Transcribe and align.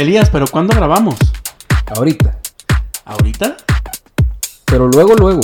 Elías, 0.00 0.30
¿pero 0.30 0.46
cuándo 0.50 0.74
grabamos? 0.74 1.16
Ahorita. 1.94 2.38
¿Ahorita? 3.04 3.58
Pero 4.64 4.88
luego, 4.88 5.14
luego. 5.14 5.42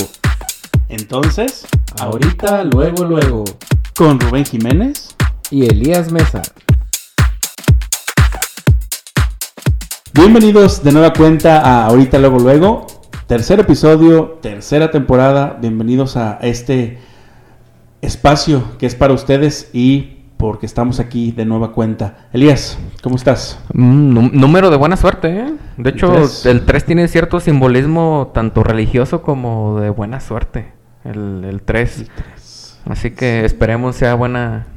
Entonces, 0.89 1.67
Ahorita, 1.99 2.63
luego, 2.63 3.03
luego. 3.03 3.43
con 3.95 4.19
Rubén 4.19 4.45
Jiménez. 4.45 5.15
Y 5.51 5.67
Elías 5.67 6.11
Mesa. 6.11 6.41
Bienvenidos 10.13 10.83
de 10.83 10.91
nueva 10.91 11.13
cuenta 11.13 11.61
a 11.61 11.85
Ahorita 11.85 12.17
Luego 12.17 12.39
Luego. 12.39 12.87
Tercer 13.27 13.59
episodio, 13.59 14.39
tercera 14.41 14.89
temporada. 14.89 15.55
Bienvenidos 15.61 16.17
a 16.17 16.39
este 16.41 16.97
espacio 18.01 18.75
que 18.79 18.87
es 18.87 18.95
para 18.95 19.13
ustedes 19.13 19.69
y 19.71 20.16
porque 20.37 20.65
estamos 20.65 20.99
aquí 20.99 21.31
de 21.31 21.45
nueva 21.45 21.71
cuenta. 21.73 22.27
Elías, 22.31 22.77
¿cómo 23.01 23.15
estás? 23.15 23.59
Nú- 23.73 24.29
número 24.31 24.69
de 24.69 24.77
buena 24.77 24.95
suerte, 24.95 25.35
¿eh? 25.39 25.53
De 25.77 25.89
hecho, 25.89 26.11
tres. 26.13 26.45
el 26.45 26.65
3 26.65 26.85
tiene 26.85 27.07
cierto 27.07 27.39
simbolismo 27.39 28.31
tanto 28.33 28.63
religioso 28.63 29.21
como 29.23 29.79
de 29.79 29.89
buena 29.89 30.19
suerte. 30.19 30.71
El 31.03 31.61
3. 31.65 32.05
Así 32.85 33.11
que 33.11 33.45
esperemos 33.45 33.95
sea 33.95 34.13
buena 34.15 34.67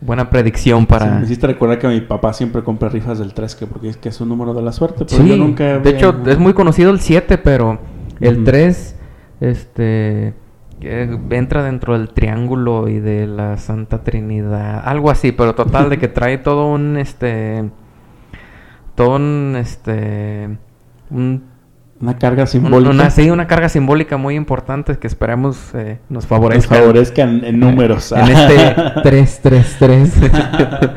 buena 0.00 0.30
predicción 0.30 0.80
Sí, 0.80 0.86
para... 0.86 1.06
me 1.06 1.24
hiciste 1.24 1.46
recordar 1.46 1.78
que 1.78 1.86
mi 1.86 2.00
papá 2.00 2.32
siempre 2.32 2.64
compra 2.64 2.88
rifas 2.88 3.20
del 3.20 3.34
3, 3.34 3.54
que 3.54 3.66
porque 3.68 3.88
es 3.88 3.96
que 3.96 4.08
es 4.08 4.20
un 4.20 4.28
número 4.30 4.52
de 4.52 4.60
la 4.62 4.72
suerte, 4.72 5.04
pero 5.08 5.22
Sí, 5.22 5.28
yo 5.28 5.36
nunca 5.36 5.78
de 5.78 5.90
hecho 5.90 6.12
es 6.26 6.38
muy 6.38 6.54
conocido 6.54 6.90
el 6.90 6.98
7, 6.98 7.38
pero 7.38 7.78
el 8.18 8.36
Ujú. 8.38 8.44
3 8.44 8.96
este 9.40 10.34
eh, 10.82 11.18
entra 11.30 11.62
dentro 11.62 11.96
del 11.98 12.10
triángulo 12.10 12.88
y 12.88 12.98
de 13.00 13.26
la 13.26 13.56
Santa 13.56 14.02
Trinidad, 14.02 14.82
algo 14.84 15.10
así, 15.10 15.32
pero 15.32 15.54
total 15.54 15.88
de 15.90 15.98
que 15.98 16.08
trae 16.08 16.38
todo 16.38 16.68
un 16.72 16.96
este 16.96 17.70
todo 18.94 19.16
un 19.16 19.56
este 19.58 20.48
un- 21.10 21.50
una 22.00 22.18
carga 22.18 22.46
simbólica. 22.46 22.90
una, 22.90 23.10
sí, 23.10 23.30
una 23.30 23.46
carga 23.46 23.68
simbólica 23.68 24.16
muy 24.16 24.34
importante 24.34 24.98
que 24.98 25.06
esperemos 25.06 25.72
eh, 25.74 25.98
nos 26.08 26.24
nos 26.24 26.26
favorezca 26.26 26.74
favorezcan 26.74 27.44
en 27.44 27.60
números. 27.60 28.10
en 28.10 28.28
este 28.28 28.74
333. 29.04 30.20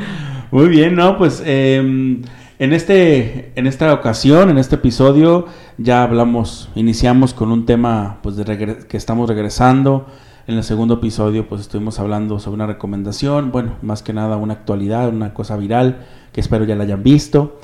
Muy 0.51 0.67
bien, 0.69 0.95
¿no? 0.95 1.17
Pues 1.17 1.43
eh, 1.45 2.21
en, 2.59 2.73
este, 2.73 3.51
en 3.55 3.67
esta 3.67 3.93
ocasión, 3.93 4.49
en 4.49 4.57
este 4.57 4.75
episodio, 4.75 5.45
ya 5.77 6.03
hablamos, 6.03 6.69
iniciamos 6.75 7.33
con 7.33 7.51
un 7.51 7.65
tema 7.65 8.17
pues, 8.21 8.35
de 8.37 8.77
que 8.87 8.97
estamos 8.97 9.29
regresando. 9.29 10.05
En 10.47 10.57
el 10.57 10.63
segundo 10.63 10.95
episodio, 10.95 11.47
pues 11.49 11.61
estuvimos 11.61 11.99
hablando 11.99 12.37
sobre 12.37 12.55
una 12.55 12.67
recomendación, 12.67 13.51
bueno, 13.51 13.77
más 13.81 14.03
que 14.03 14.13
nada 14.13 14.37
una 14.37 14.53
actualidad, 14.53 15.09
una 15.09 15.33
cosa 15.33 15.57
viral, 15.57 16.05
que 16.33 16.39
espero 16.39 16.65
ya 16.65 16.75
la 16.75 16.83
hayan 16.83 17.01
visto. 17.01 17.59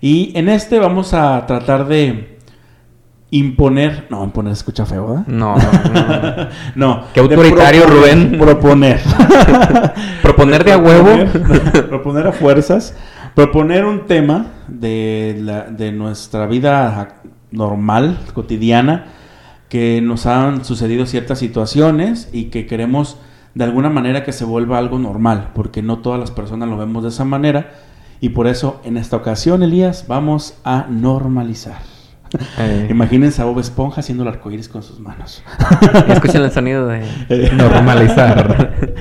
Y 0.00 0.32
en 0.34 0.48
este 0.48 0.78
vamos 0.78 1.12
a 1.12 1.44
tratar 1.46 1.86
de 1.86 2.38
imponer, 3.30 4.06
no, 4.10 4.24
imponer 4.24 4.52
escucha 4.52 4.86
feo, 4.86 5.06
¿verdad? 5.08 5.26
no, 5.26 5.56
no. 5.56 6.48
No. 6.76 7.04
Qué 7.12 7.20
autoritario, 7.20 7.82
proponer- 7.84 7.90
Rubén. 7.90 8.38
Proponer. 8.38 9.00
Proponer 10.22 10.64
de 10.64 10.72
a 10.72 10.78
huevo. 10.78 11.08
Proponer 11.88 12.26
a 12.28 12.32
fuerzas. 12.32 12.94
Proponer 13.34 13.84
un 13.84 14.06
tema 14.06 14.46
de, 14.68 15.36
la- 15.40 15.64
de 15.64 15.90
nuestra 15.92 16.46
vida 16.46 17.20
normal, 17.50 18.18
cotidiana, 18.32 19.06
que 19.68 20.00
nos 20.00 20.26
han 20.26 20.64
sucedido 20.64 21.04
ciertas 21.06 21.38
situaciones 21.40 22.28
y 22.32 22.44
que 22.44 22.66
queremos 22.66 23.18
de 23.54 23.64
alguna 23.64 23.90
manera 23.90 24.22
que 24.24 24.32
se 24.32 24.44
vuelva 24.44 24.78
algo 24.78 24.98
normal, 24.98 25.50
porque 25.54 25.82
no 25.82 25.98
todas 25.98 26.20
las 26.20 26.30
personas 26.30 26.68
lo 26.68 26.76
vemos 26.76 27.02
de 27.02 27.08
esa 27.08 27.24
manera. 27.24 27.72
Y 28.20 28.30
por 28.30 28.46
eso, 28.46 28.80
en 28.84 28.96
esta 28.96 29.16
ocasión, 29.16 29.62
Elías, 29.64 30.06
vamos 30.06 30.56
a 30.64 30.86
normalizar. 30.88 31.78
Eh, 32.58 32.86
Imagínense 32.90 33.42
a 33.42 33.46
Bob 33.46 33.58
Esponja 33.58 34.00
haciendo 34.00 34.22
el 34.22 34.28
arcoíris 34.28 34.68
con 34.68 34.82
sus 34.84 35.00
manos. 35.00 35.42
Escuchen 36.08 36.42
el 36.42 36.52
sonido 36.52 36.86
de 36.86 37.02
normalizar. 37.56 38.94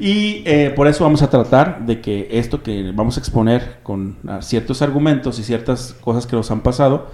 Y 0.00 0.42
eh, 0.46 0.72
por 0.74 0.86
eso 0.88 1.04
vamos 1.04 1.22
a 1.22 1.28
tratar 1.30 1.84
de 1.86 2.00
que 2.00 2.28
esto 2.32 2.62
que 2.62 2.90
vamos 2.94 3.16
a 3.16 3.20
exponer 3.20 3.78
con 3.82 4.16
ah, 4.26 4.40
ciertos 4.42 4.80
argumentos 4.82 5.38
y 5.38 5.44
ciertas 5.44 5.92
cosas 6.00 6.26
que 6.26 6.34
nos 6.36 6.50
han 6.50 6.60
pasado, 6.62 7.08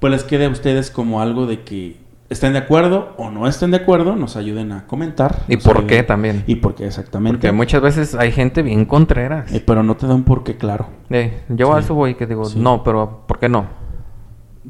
pues 0.00 0.10
les 0.10 0.24
quede 0.24 0.46
a 0.46 0.48
ustedes 0.48 0.90
como 0.90 1.20
algo 1.22 1.46
de 1.46 1.60
que 1.62 2.02
estén 2.30 2.54
de 2.54 2.58
acuerdo 2.60 3.14
o 3.18 3.30
no 3.30 3.46
estén 3.46 3.70
de 3.70 3.76
acuerdo, 3.76 4.16
nos 4.16 4.36
ayuden 4.36 4.72
a 4.72 4.86
comentar. 4.86 5.42
¿Y 5.48 5.58
por 5.58 5.76
ayuden- 5.78 5.86
qué 5.86 6.02
también? 6.02 6.42
Y 6.46 6.56
por 6.56 6.74
qué 6.74 6.86
exactamente. 6.86 7.36
Porque 7.38 7.52
muchas 7.52 7.80
veces 7.82 8.14
hay 8.14 8.32
gente 8.32 8.62
bien 8.62 8.86
contreras. 8.86 9.52
Eh, 9.52 9.62
pero 9.64 9.82
no 9.82 9.96
te 9.96 10.06
da 10.06 10.14
un 10.14 10.24
por 10.24 10.42
qué 10.42 10.56
claro. 10.56 10.88
Eh, 11.10 11.42
yo 11.50 11.72
a 11.74 11.78
Sí. 11.78 11.84
eso 11.84 11.94
voy 11.94 12.14
que 12.16 12.26
digo, 12.26 12.46
Sí. 12.46 12.58
no, 12.58 12.82
pero 12.82 13.24
¿por 13.28 13.38
qué 13.38 13.48
no? 13.48 13.66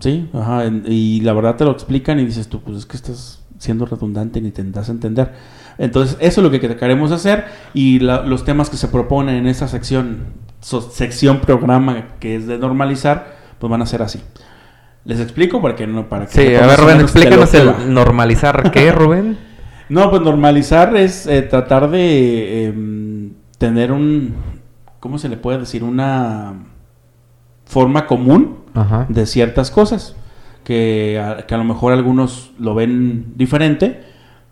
Sí, 0.01 0.29
ajá. 0.35 0.65
Y 0.87 1.21
la 1.21 1.33
verdad 1.33 1.57
te 1.57 1.65
lo 1.65 1.71
explican 1.71 2.19
y 2.19 2.25
dices 2.25 2.49
tú, 2.49 2.61
pues 2.61 2.77
es 2.79 2.87
que 2.87 2.97
estás 2.97 3.45
siendo 3.59 3.87
redundante 3.87 4.41
y 4.41 4.43
ni 4.43 4.51
te 4.51 4.65
das 4.65 4.89
a 4.89 4.93
entender. 4.93 5.33
Entonces, 5.79 6.17
eso 6.21 6.41
es 6.41 6.45
lo 6.45 6.51
que 6.51 6.59
queremos 6.61 7.13
hacer 7.13 7.45
y 7.75 7.99
la- 8.01 8.23
los 8.23 8.45
temas 8.45 8.71
que 8.71 8.77
se 8.77 8.89
proponen 8.89 9.37
en 9.37 9.47
esa 9.47 9.69
sección, 9.69 10.25
so- 10.61 10.81
sección 10.83 11.41
programa 11.41 12.09
que 12.21 12.37
es 12.37 12.47
de 12.47 12.59
normalizar, 12.59 13.37
pues 13.59 13.71
van 13.71 13.83
a 13.83 13.87
ser 13.87 14.03
así. 14.03 14.21
Les 15.05 15.19
explico 15.21 15.61
para 15.61 15.75
que 15.75 15.87
no 15.87 16.09
para 16.09 16.27
que 16.27 16.33
Sí, 16.33 16.55
a 16.55 16.67
ver, 16.67 16.79
Rubén, 16.79 17.01
explícanos 17.01 17.53
el 17.55 17.69
va. 17.69 17.79
normalizar. 17.89 18.71
¿Qué, 18.71 18.93
Rubén? 18.93 19.37
No, 19.89 20.11
pues 20.11 20.23
normalizar 20.23 20.97
es 20.97 21.27
eh, 21.27 21.43
tratar 21.43 21.91
de 21.91 22.67
em, 22.67 23.33
tener 23.59 23.91
un, 23.93 24.35
¿cómo 25.01 25.19
se 25.19 25.29
le 25.29 25.37
puede 25.37 25.59
decir? 25.59 25.83
Una 25.85 26.55
forma 27.65 28.07
común 28.07 28.59
Ajá. 28.75 29.07
de 29.09 29.27
ciertas 29.27 29.71
cosas 29.71 30.15
que 30.65 31.19
a, 31.21 31.47
que 31.47 31.55
a 31.55 31.59
lo 31.59 31.65
mejor 31.65 31.93
algunos 31.93 32.53
lo 32.59 32.75
ven 32.75 33.33
diferente, 33.37 34.03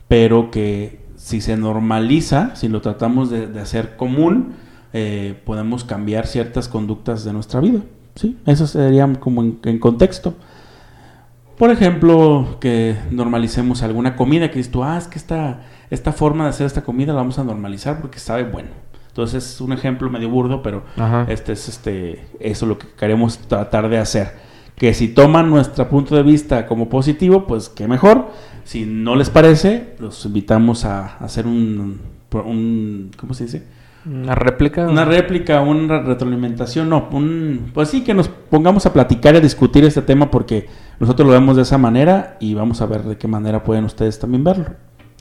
pero 0.08 0.50
que 0.50 1.00
si 1.20 1.42
se 1.42 1.54
normaliza, 1.56 2.56
si 2.56 2.68
lo 2.68 2.80
tratamos 2.80 3.28
de, 3.28 3.46
de 3.46 3.60
hacer 3.60 3.96
común, 3.96 4.54
eh, 4.94 5.38
podemos 5.44 5.84
cambiar 5.84 6.26
ciertas 6.26 6.66
conductas 6.66 7.24
de 7.24 7.34
nuestra 7.34 7.60
vida. 7.60 7.80
¿sí? 8.14 8.38
Eso 8.46 8.66
sería 8.66 9.06
como 9.20 9.42
en, 9.42 9.58
en 9.64 9.78
contexto. 9.78 10.34
Por 11.58 11.70
ejemplo, 11.70 12.56
que 12.58 12.96
normalicemos 13.10 13.82
alguna 13.82 14.16
comida 14.16 14.50
que 14.50 14.56
dices 14.56 14.72
tú, 14.72 14.82
ah, 14.82 14.96
es 14.96 15.08
que 15.08 15.18
esta, 15.18 15.60
esta 15.90 16.12
forma 16.12 16.44
de 16.44 16.50
hacer 16.50 16.66
esta 16.66 16.82
comida 16.82 17.12
la 17.12 17.18
vamos 17.18 17.38
a 17.38 17.44
normalizar 17.44 18.00
porque 18.00 18.18
sabe 18.18 18.44
bueno. 18.44 18.70
Entonces 19.08 19.44
es 19.44 19.60
un 19.60 19.74
ejemplo 19.74 20.08
medio 20.08 20.30
burdo, 20.30 20.62
pero 20.62 20.84
Ajá. 20.96 21.26
este 21.28 21.52
es 21.52 21.68
este 21.68 22.24
eso 22.40 22.64
es 22.64 22.68
lo 22.68 22.78
que 22.78 22.86
queremos 22.98 23.36
tratar 23.40 23.90
de 23.90 23.98
hacer. 23.98 24.36
Que 24.74 24.94
si 24.94 25.08
toman 25.08 25.50
nuestro 25.50 25.86
punto 25.90 26.16
de 26.16 26.22
vista 26.22 26.66
como 26.66 26.88
positivo, 26.88 27.46
pues 27.46 27.68
qué 27.68 27.86
mejor. 27.86 28.30
Si 28.64 28.84
no 28.86 29.16
les 29.16 29.30
parece, 29.30 29.94
los 29.98 30.24
invitamos 30.24 30.84
a 30.84 31.16
hacer 31.18 31.46
un, 31.46 32.00
un 32.32 33.10
¿cómo 33.16 33.34
se 33.34 33.44
dice? 33.44 33.64
Una 34.06 34.34
réplica. 34.34 34.88
Una 34.88 35.04
réplica, 35.04 35.60
una 35.60 36.00
retroalimentación, 36.00 36.88
no, 36.88 37.08
un, 37.12 37.70
pues 37.74 37.90
sí 37.90 38.02
que 38.02 38.14
nos 38.14 38.28
pongamos 38.28 38.86
a 38.86 38.92
platicar 38.92 39.34
y 39.34 39.38
a 39.38 39.40
discutir 39.40 39.84
este 39.84 40.00
tema 40.00 40.30
porque 40.30 40.68
nosotros 40.98 41.26
lo 41.26 41.34
vemos 41.34 41.56
de 41.56 41.62
esa 41.62 41.76
manera 41.76 42.36
y 42.40 42.54
vamos 42.54 42.80
a 42.80 42.86
ver 42.86 43.02
de 43.02 43.18
qué 43.18 43.28
manera 43.28 43.62
pueden 43.62 43.84
ustedes 43.84 44.18
también 44.18 44.42
verlo. 44.42 44.66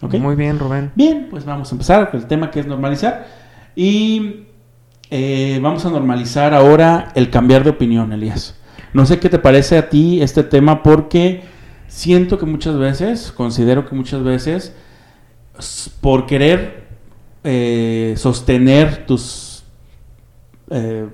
¿ok? 0.02 0.14
Muy 0.16 0.36
bien, 0.36 0.60
Rubén. 0.60 0.92
Bien, 0.96 1.28
pues 1.30 1.44
vamos 1.46 1.72
a 1.72 1.76
empezar 1.76 2.10
con 2.10 2.22
el 2.22 2.28
tema 2.28 2.52
que 2.52 2.62
es 2.62 2.68
normalizar. 2.68 3.28
Y 3.76 4.46
eh, 5.10 5.60
vamos 5.62 5.86
a 5.86 5.90
normalizar 5.90 6.54
ahora 6.54 7.12
el 7.16 7.30
cambiar 7.30 7.64
de 7.64 7.72
opinión, 7.72 8.14
Elías. 8.14 8.56
No 8.94 9.06
sé 9.06 9.20
qué 9.20 9.30
te 9.30 9.40
parece 9.40 9.78
a 9.78 9.90
ti 9.90 10.22
este 10.22 10.44
tema 10.44 10.84
porque 10.84 11.44
siento 11.90 12.38
que 12.38 12.46
muchas 12.46 12.78
veces, 12.78 13.34
considero 13.34 13.86
que 13.86 13.96
muchas 13.96 14.24
veces, 14.24 14.74
por 16.00 16.26
querer 16.26 16.88
eh, 17.44 18.14
sostener 18.16 19.06
tus 19.06 19.64
eh, 20.70 21.08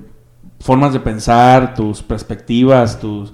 formas 0.59 0.93
de 0.93 0.99
pensar, 0.99 1.73
tus 1.73 2.03
perspectivas, 2.03 2.99
tu 2.99 3.31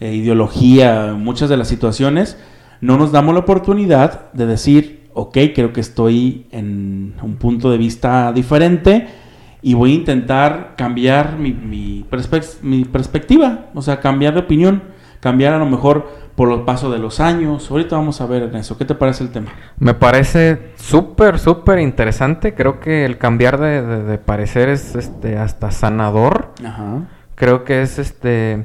ideología, 0.00 1.14
muchas 1.16 1.48
de 1.48 1.56
las 1.56 1.68
situaciones, 1.68 2.38
no 2.80 2.96
nos 2.96 3.12
damos 3.12 3.34
la 3.34 3.40
oportunidad 3.40 4.32
de 4.32 4.46
decir, 4.46 5.10
ok, 5.12 5.36
creo 5.54 5.72
que 5.72 5.80
estoy 5.80 6.46
en 6.50 7.14
un 7.22 7.36
punto 7.36 7.70
de 7.70 7.76
vista 7.76 8.32
diferente 8.32 9.08
y 9.60 9.74
voy 9.74 9.92
a 9.92 9.96
intentar 9.96 10.74
cambiar 10.76 11.38
mi 11.38 12.06
perspectiva, 12.10 13.66
o 13.74 13.82
sea, 13.82 14.00
cambiar 14.00 14.32
de 14.32 14.40
opinión, 14.40 14.82
cambiar 15.20 15.52
a 15.52 15.58
lo 15.58 15.66
mejor 15.66 16.29
por 16.40 16.50
el 16.52 16.60
paso 16.62 16.90
de 16.90 16.98
los 16.98 17.20
años. 17.20 17.70
Ahorita 17.70 17.96
vamos 17.96 18.18
a 18.22 18.24
ver 18.24 18.44
en 18.44 18.56
eso. 18.56 18.78
¿Qué 18.78 18.86
te 18.86 18.94
parece 18.94 19.22
el 19.24 19.28
tema? 19.30 19.48
Me 19.78 19.92
parece 19.92 20.70
súper, 20.76 21.38
súper 21.38 21.80
interesante. 21.80 22.54
Creo 22.54 22.80
que 22.80 23.04
el 23.04 23.18
cambiar 23.18 23.60
de, 23.60 23.82
de- 23.82 24.02
de 24.04 24.16
parecer 24.16 24.70
es 24.70 24.94
este, 24.94 25.36
hasta 25.36 25.70
sanador. 25.70 26.54
Ajá. 26.64 27.02
Creo 27.34 27.64
que 27.64 27.82
es 27.82 27.98
este 27.98 28.64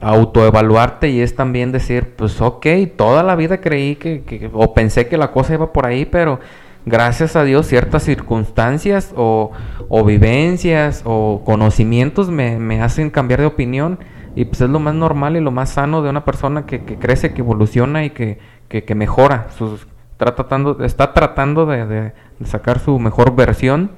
autoevaluarte 0.00 1.10
y 1.10 1.20
es 1.20 1.36
también 1.36 1.72
decir, 1.72 2.14
pues 2.16 2.40
ok, 2.40 2.66
toda 2.96 3.22
la 3.22 3.36
vida 3.36 3.60
creí 3.60 3.96
que, 3.96 4.22
que- 4.22 4.48
o 4.54 4.72
pensé 4.72 5.06
que 5.06 5.18
la 5.18 5.30
cosa 5.30 5.52
iba 5.52 5.74
por 5.74 5.84
ahí, 5.84 6.06
pero 6.06 6.40
gracias 6.86 7.36
a 7.36 7.44
Dios 7.44 7.66
ciertas 7.66 8.02
circunstancias 8.02 9.12
o, 9.14 9.50
o 9.90 10.04
vivencias 10.06 11.02
o 11.04 11.42
conocimientos 11.44 12.30
me, 12.30 12.58
me 12.58 12.80
hacen 12.80 13.10
cambiar 13.10 13.40
de 13.40 13.46
opinión 13.46 13.98
y 14.36 14.44
pues 14.44 14.60
es 14.60 14.70
lo 14.70 14.78
más 14.78 14.94
normal 14.94 15.36
y 15.36 15.40
lo 15.40 15.50
más 15.50 15.70
sano 15.70 16.02
de 16.02 16.10
una 16.10 16.24
persona 16.24 16.66
que, 16.66 16.84
que 16.84 16.96
crece, 16.96 17.32
que 17.32 17.40
evoluciona 17.40 18.04
y 18.04 18.10
que, 18.10 18.38
que, 18.68 18.94
mejora, 18.94 19.48
sus, 19.56 19.86
está 20.12 20.34
tratando, 20.34 20.84
está 20.84 21.12
tratando 21.12 21.66
de 21.66 22.12
sacar 22.44 22.78
su 22.78 22.98
mejor 22.98 23.34
versión 23.34 23.90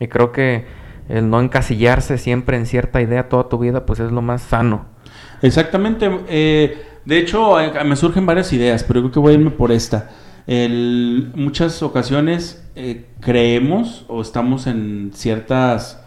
y 0.00 0.08
creo 0.08 0.32
que 0.32 0.64
el 1.08 1.30
no 1.30 1.40
encasillarse 1.40 2.18
siempre 2.18 2.56
en 2.56 2.66
cierta 2.66 3.00
idea 3.00 3.28
toda 3.28 3.48
tu 3.48 3.58
vida 3.58 3.86
pues 3.86 4.00
es 4.00 4.10
lo 4.10 4.22
más 4.22 4.42
sano. 4.42 4.86
Exactamente. 5.42 6.10
eh, 6.28 6.82
de 7.04 7.18
hecho, 7.18 7.60
eh, 7.60 7.72
me 7.84 7.94
surgen 7.94 8.26
varias 8.26 8.52
ideas, 8.52 8.82
pero 8.82 9.00
creo 9.00 9.12
que 9.12 9.20
voy 9.20 9.32
a 9.32 9.34
irme 9.38 9.50
por 9.50 9.70
esta. 9.70 10.10
El- 10.48 11.30
muchas 11.36 11.80
ocasiones 11.82 12.68
eh, 12.74 13.06
creemos 13.20 14.04
o 14.08 14.20
estamos 14.20 14.66
en 14.66 15.12
ciertos 15.14 15.98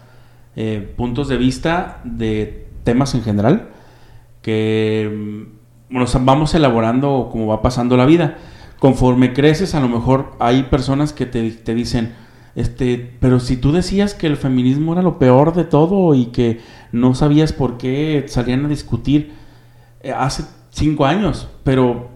puntos 0.96 1.28
de 1.28 1.38
vista 1.38 2.00
de 2.04 2.66
temas 2.92 3.14
en 3.14 3.22
general 3.22 3.68
que 4.42 5.10
mm, 5.90 5.96
nos 5.98 6.24
vamos 6.24 6.54
elaborando 6.54 7.28
como 7.30 7.46
va 7.46 7.62
pasando 7.62 7.96
la 7.96 8.06
vida. 8.06 8.36
Conforme 8.78 9.32
creces, 9.32 9.74
a 9.74 9.80
lo 9.80 9.88
mejor 9.88 10.32
hay 10.38 10.62
personas 10.64 11.12
que 11.12 11.26
te, 11.26 11.50
te 11.50 11.74
dicen, 11.74 12.14
este, 12.54 13.16
pero 13.20 13.38
si 13.40 13.56
tú 13.56 13.72
decías 13.72 14.14
que 14.14 14.26
el 14.26 14.36
feminismo 14.36 14.92
era 14.94 15.02
lo 15.02 15.18
peor 15.18 15.54
de 15.54 15.64
todo 15.64 16.14
y 16.14 16.26
que 16.26 16.60
no 16.92 17.14
sabías 17.14 17.52
por 17.52 17.76
qué 17.76 18.24
salían 18.28 18.64
a 18.64 18.68
discutir 18.68 19.32
eh, 20.02 20.12
hace 20.12 20.44
cinco 20.70 21.04
años, 21.04 21.48
pero 21.62 22.08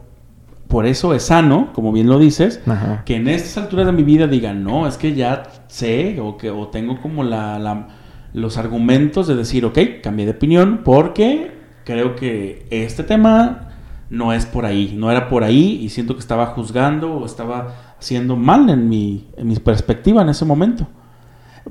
por 0.69 0.87
eso 0.87 1.13
es 1.15 1.25
sano, 1.25 1.71
como 1.75 1.93
bien 1.93 2.09
lo 2.09 2.19
dices, 2.19 2.61
Ajá. 2.67 3.03
que 3.05 3.17
en 3.17 3.29
estas 3.29 3.59
alturas 3.59 3.85
de 3.87 3.93
mi 3.93 4.03
vida 4.03 4.27
digan, 4.27 4.65
no, 4.65 4.87
es 4.87 4.97
que 4.97 5.15
ya 5.15 5.43
sé 5.69 6.19
o 6.21 6.39
que 6.39 6.51
o 6.51 6.69
tengo 6.69 7.01
como 7.03 7.23
la, 7.23 7.59
la- 7.59 7.89
los 8.35 8.59
argumentos 8.59 9.27
de 9.27 9.37
decir, 9.37 9.65
ok, 9.65 9.79
cambié 10.03 10.27
de 10.27 10.33
opinión 10.33 10.83
porque 10.85 11.53
creo 11.85 12.17
que 12.17 12.67
este 12.71 13.05
tema 13.05 13.69
no 14.11 14.33
es 14.33 14.45
por 14.45 14.67
ahí, 14.67 14.93
no 14.97 15.11
era 15.11 15.29
por 15.29 15.45
ahí 15.45 15.79
y 15.81 15.89
siento 15.89 16.15
que 16.15 16.21
estaba 16.21 16.47
juzgando 16.47 17.15
o 17.15 17.25
estaba 17.25 17.95
haciendo 17.99 18.37
mal 18.37 18.69
en 18.69 18.89
mi, 18.89 19.29
en 19.37 19.47
mi 19.49 19.57
perspectiva 19.57 20.21
en 20.23 20.29
ese 20.29 20.45
momento. 20.45 20.87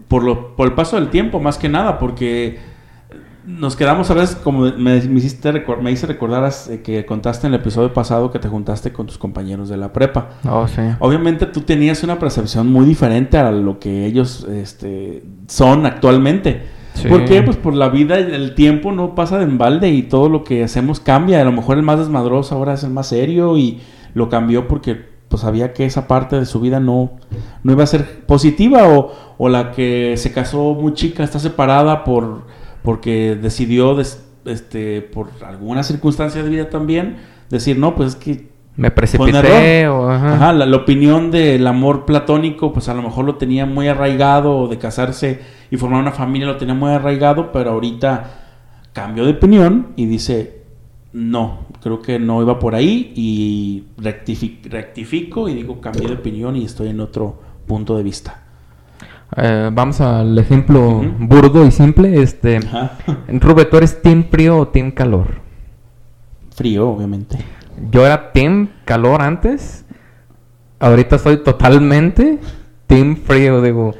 Por, 0.07 0.23
lo, 0.23 0.55
por 0.55 0.67
el 0.67 0.73
paso 0.73 0.95
del 0.95 1.09
tiempo, 1.09 1.39
más 1.39 1.57
que 1.57 1.69
nada, 1.69 1.99
porque 1.99 2.59
nos 3.45 3.75
quedamos 3.75 4.09
a 4.09 4.13
veces, 4.13 4.35
como 4.35 4.61
me, 4.61 5.01
me 5.01 5.17
hiciste 5.17 5.51
me 5.81 5.91
hice 5.91 6.07
recordar 6.07 6.51
eh, 6.69 6.81
que 6.81 7.05
contaste 7.05 7.47
en 7.47 7.53
el 7.53 7.59
episodio 7.59 7.93
pasado 7.93 8.31
que 8.31 8.39
te 8.39 8.47
juntaste 8.47 8.93
con 8.93 9.05
tus 9.05 9.17
compañeros 9.17 9.69
de 9.69 9.77
la 9.77 9.91
prepa. 9.91 10.29
Oh, 10.49 10.67
sí. 10.67 10.81
Obviamente 10.99 11.45
tú 11.45 11.61
tenías 11.61 12.03
una 12.03 12.19
percepción 12.19 12.67
muy 12.67 12.85
diferente 12.85 13.37
a 13.37 13.51
lo 13.51 13.79
que 13.79 14.05
ellos 14.05 14.47
este, 14.49 15.23
son 15.47 15.85
actualmente. 15.85 16.63
Sí. 16.93 17.07
¿Por 17.07 17.25
qué? 17.25 17.41
Pues 17.41 17.57
por 17.57 17.73
la 17.73 17.89
vida 17.89 18.19
y 18.19 18.31
el 18.33 18.55
tiempo 18.55 18.91
no 18.91 19.15
pasa 19.15 19.37
de 19.39 19.45
embalde 19.45 19.89
y 19.89 20.03
todo 20.03 20.29
lo 20.29 20.43
que 20.43 20.63
hacemos 20.63 20.99
cambia. 20.99 21.41
A 21.41 21.43
lo 21.43 21.51
mejor 21.51 21.77
el 21.77 21.83
más 21.83 21.99
desmadroso 21.99 22.55
ahora 22.55 22.73
es 22.73 22.83
el 22.83 22.91
más 22.91 23.07
serio 23.07 23.57
y 23.57 23.81
lo 24.13 24.29
cambió 24.29 24.67
porque 24.67 25.13
pues 25.27 25.41
sabía 25.41 25.73
que 25.73 25.85
esa 25.85 26.07
parte 26.07 26.39
de 26.39 26.45
su 26.45 26.59
vida 26.59 26.79
no, 26.79 27.13
no 27.63 27.71
iba 27.71 27.83
a 27.83 27.87
ser 27.87 28.25
positiva 28.27 28.87
o, 28.87 29.11
o 29.39 29.49
la 29.49 29.71
que 29.71 30.13
se 30.15 30.31
casó 30.31 30.75
muy 30.75 30.93
chica 30.93 31.23
está 31.23 31.39
separada 31.39 32.03
por 32.03 32.43
porque 32.83 33.35
decidió 33.41 33.95
des- 33.95 34.23
este 34.45 35.01
por 35.01 35.29
alguna 35.45 35.83
circunstancia 35.83 36.43
de 36.43 36.49
vida 36.49 36.69
también 36.69 37.17
decir 37.49 37.77
no 37.79 37.95
pues 37.95 38.09
es 38.09 38.15
que 38.17 38.49
Me 38.75 38.91
precipité 38.91 39.87
o... 39.87 40.09
Ajá. 40.09 40.33
Ajá, 40.35 40.53
la, 40.53 40.65
la 40.65 40.77
opinión 40.77 41.29
del 41.31 41.65
amor 41.67 42.05
platónico, 42.05 42.73
pues 42.73 42.89
a 42.89 42.93
lo 42.93 43.01
mejor 43.03 43.23
lo 43.25 43.35
tenía 43.35 43.65
muy 43.67 43.87
arraigado, 43.87 44.57
o 44.57 44.67
de 44.67 44.77
casarse 44.79 45.39
y 45.69 45.77
formar 45.77 46.01
una 46.01 46.11
familia 46.11 46.47
lo 46.47 46.57
tenía 46.57 46.73
muy 46.73 46.89
arraigado, 46.91 47.51
pero 47.51 47.69
ahorita 47.71 48.41
cambió 48.93 49.25
de 49.25 49.31
opinión 49.33 49.89
y 49.95 50.07
dice, 50.07 50.63
no, 51.13 51.59
creo 51.83 52.01
que 52.01 52.17
no 52.19 52.41
iba 52.41 52.57
por 52.57 52.73
ahí 52.75 53.13
y 53.15 53.83
rectifi- 54.01 54.63
rectifico 54.63 55.47
y 55.47 55.53
digo, 55.53 55.79
cambié 55.79 56.07
de 56.07 56.15
opinión 56.15 56.55
y 56.55 56.65
estoy 56.65 56.89
en 56.89 56.99
otro 56.99 57.39
punto 57.67 57.95
de 57.95 58.03
vista. 58.03 58.42
Eh, 59.37 59.69
vamos 59.73 60.01
al 60.01 60.37
ejemplo 60.37 61.01
burdo 61.19 61.65
y 61.65 61.71
simple. 61.71 62.21
Este, 62.21 62.57
Ajá. 62.57 62.97
¿tú 63.71 63.77
eres 63.77 64.01
team 64.01 64.25
frío 64.29 64.57
o 64.57 64.67
team 64.67 64.91
calor? 64.91 65.41
Frío, 66.55 66.89
obviamente. 66.89 67.37
Yo 67.91 68.05
era 68.05 68.31
team 68.31 68.69
calor 68.85 69.21
antes. 69.21 69.85
Ahorita 70.79 71.17
soy 71.17 71.37
totalmente 71.37 72.39
team 72.87 73.15
frío, 73.15 73.61
digo. 73.61 73.95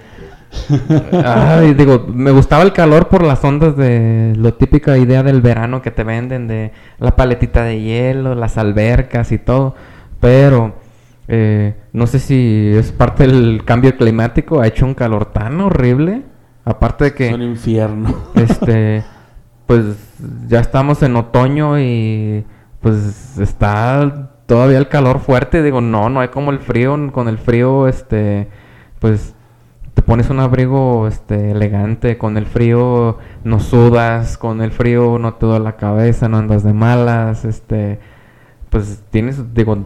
Ay, 1.25 1.73
digo, 1.73 2.05
me 2.13 2.31
gustaba 2.31 2.63
el 2.63 2.73
calor 2.73 3.07
por 3.07 3.23
las 3.23 3.43
ondas 3.43 3.75
de 3.75 4.33
lo 4.37 4.53
típica 4.53 4.97
idea 4.97 5.23
del 5.23 5.41
verano 5.41 5.81
que 5.81 5.89
te 5.89 6.03
venden 6.03 6.47
de 6.47 6.71
la 6.99 7.15
paletita 7.15 7.63
de 7.63 7.81
hielo, 7.81 8.35
las 8.35 8.57
albercas 8.57 9.31
y 9.31 9.39
todo. 9.39 9.75
Pero 10.19 10.75
eh, 11.27 11.75
no 11.93 12.07
sé 12.07 12.19
si 12.19 12.71
es 12.75 12.91
parte 12.91 13.27
del 13.27 13.63
cambio 13.65 13.95
climático. 13.97 14.61
Ha 14.61 14.67
hecho 14.67 14.85
un 14.85 14.93
calor 14.93 15.25
tan 15.25 15.59
horrible. 15.61 16.23
Aparte 16.65 17.05
de 17.05 17.13
que 17.13 17.27
Es 17.27 17.33
un 17.33 17.41
infierno. 17.41 18.15
este 18.35 19.03
pues 19.65 19.83
ya 20.47 20.59
estamos 20.59 21.01
en 21.03 21.15
otoño 21.15 21.79
y 21.79 22.45
pues 22.81 23.37
está 23.39 24.31
todavía 24.45 24.77
el 24.77 24.89
calor 24.89 25.19
fuerte 25.19 25.63
digo 25.63 25.79
no 25.79 26.09
no 26.09 26.19
hay 26.19 26.27
como 26.27 26.51
el 26.51 26.59
frío 26.59 27.11
con 27.11 27.29
el 27.29 27.37
frío 27.37 27.87
este 27.87 28.49
pues 28.99 29.33
te 29.93 30.01
pones 30.01 30.29
un 30.29 30.41
abrigo 30.41 31.07
este 31.07 31.51
elegante 31.51 32.17
con 32.17 32.37
el 32.37 32.45
frío 32.45 33.19
no 33.43 33.59
sudas 33.59 34.37
con 34.37 34.61
el 34.61 34.71
frío 34.71 35.17
no 35.17 35.35
te 35.35 35.45
duele 35.45 35.63
la 35.63 35.77
cabeza 35.77 36.27
no 36.27 36.37
andas 36.37 36.63
de 36.63 36.73
malas 36.73 37.45
este 37.45 37.99
pues 38.69 39.01
tienes 39.11 39.53
digo 39.53 39.77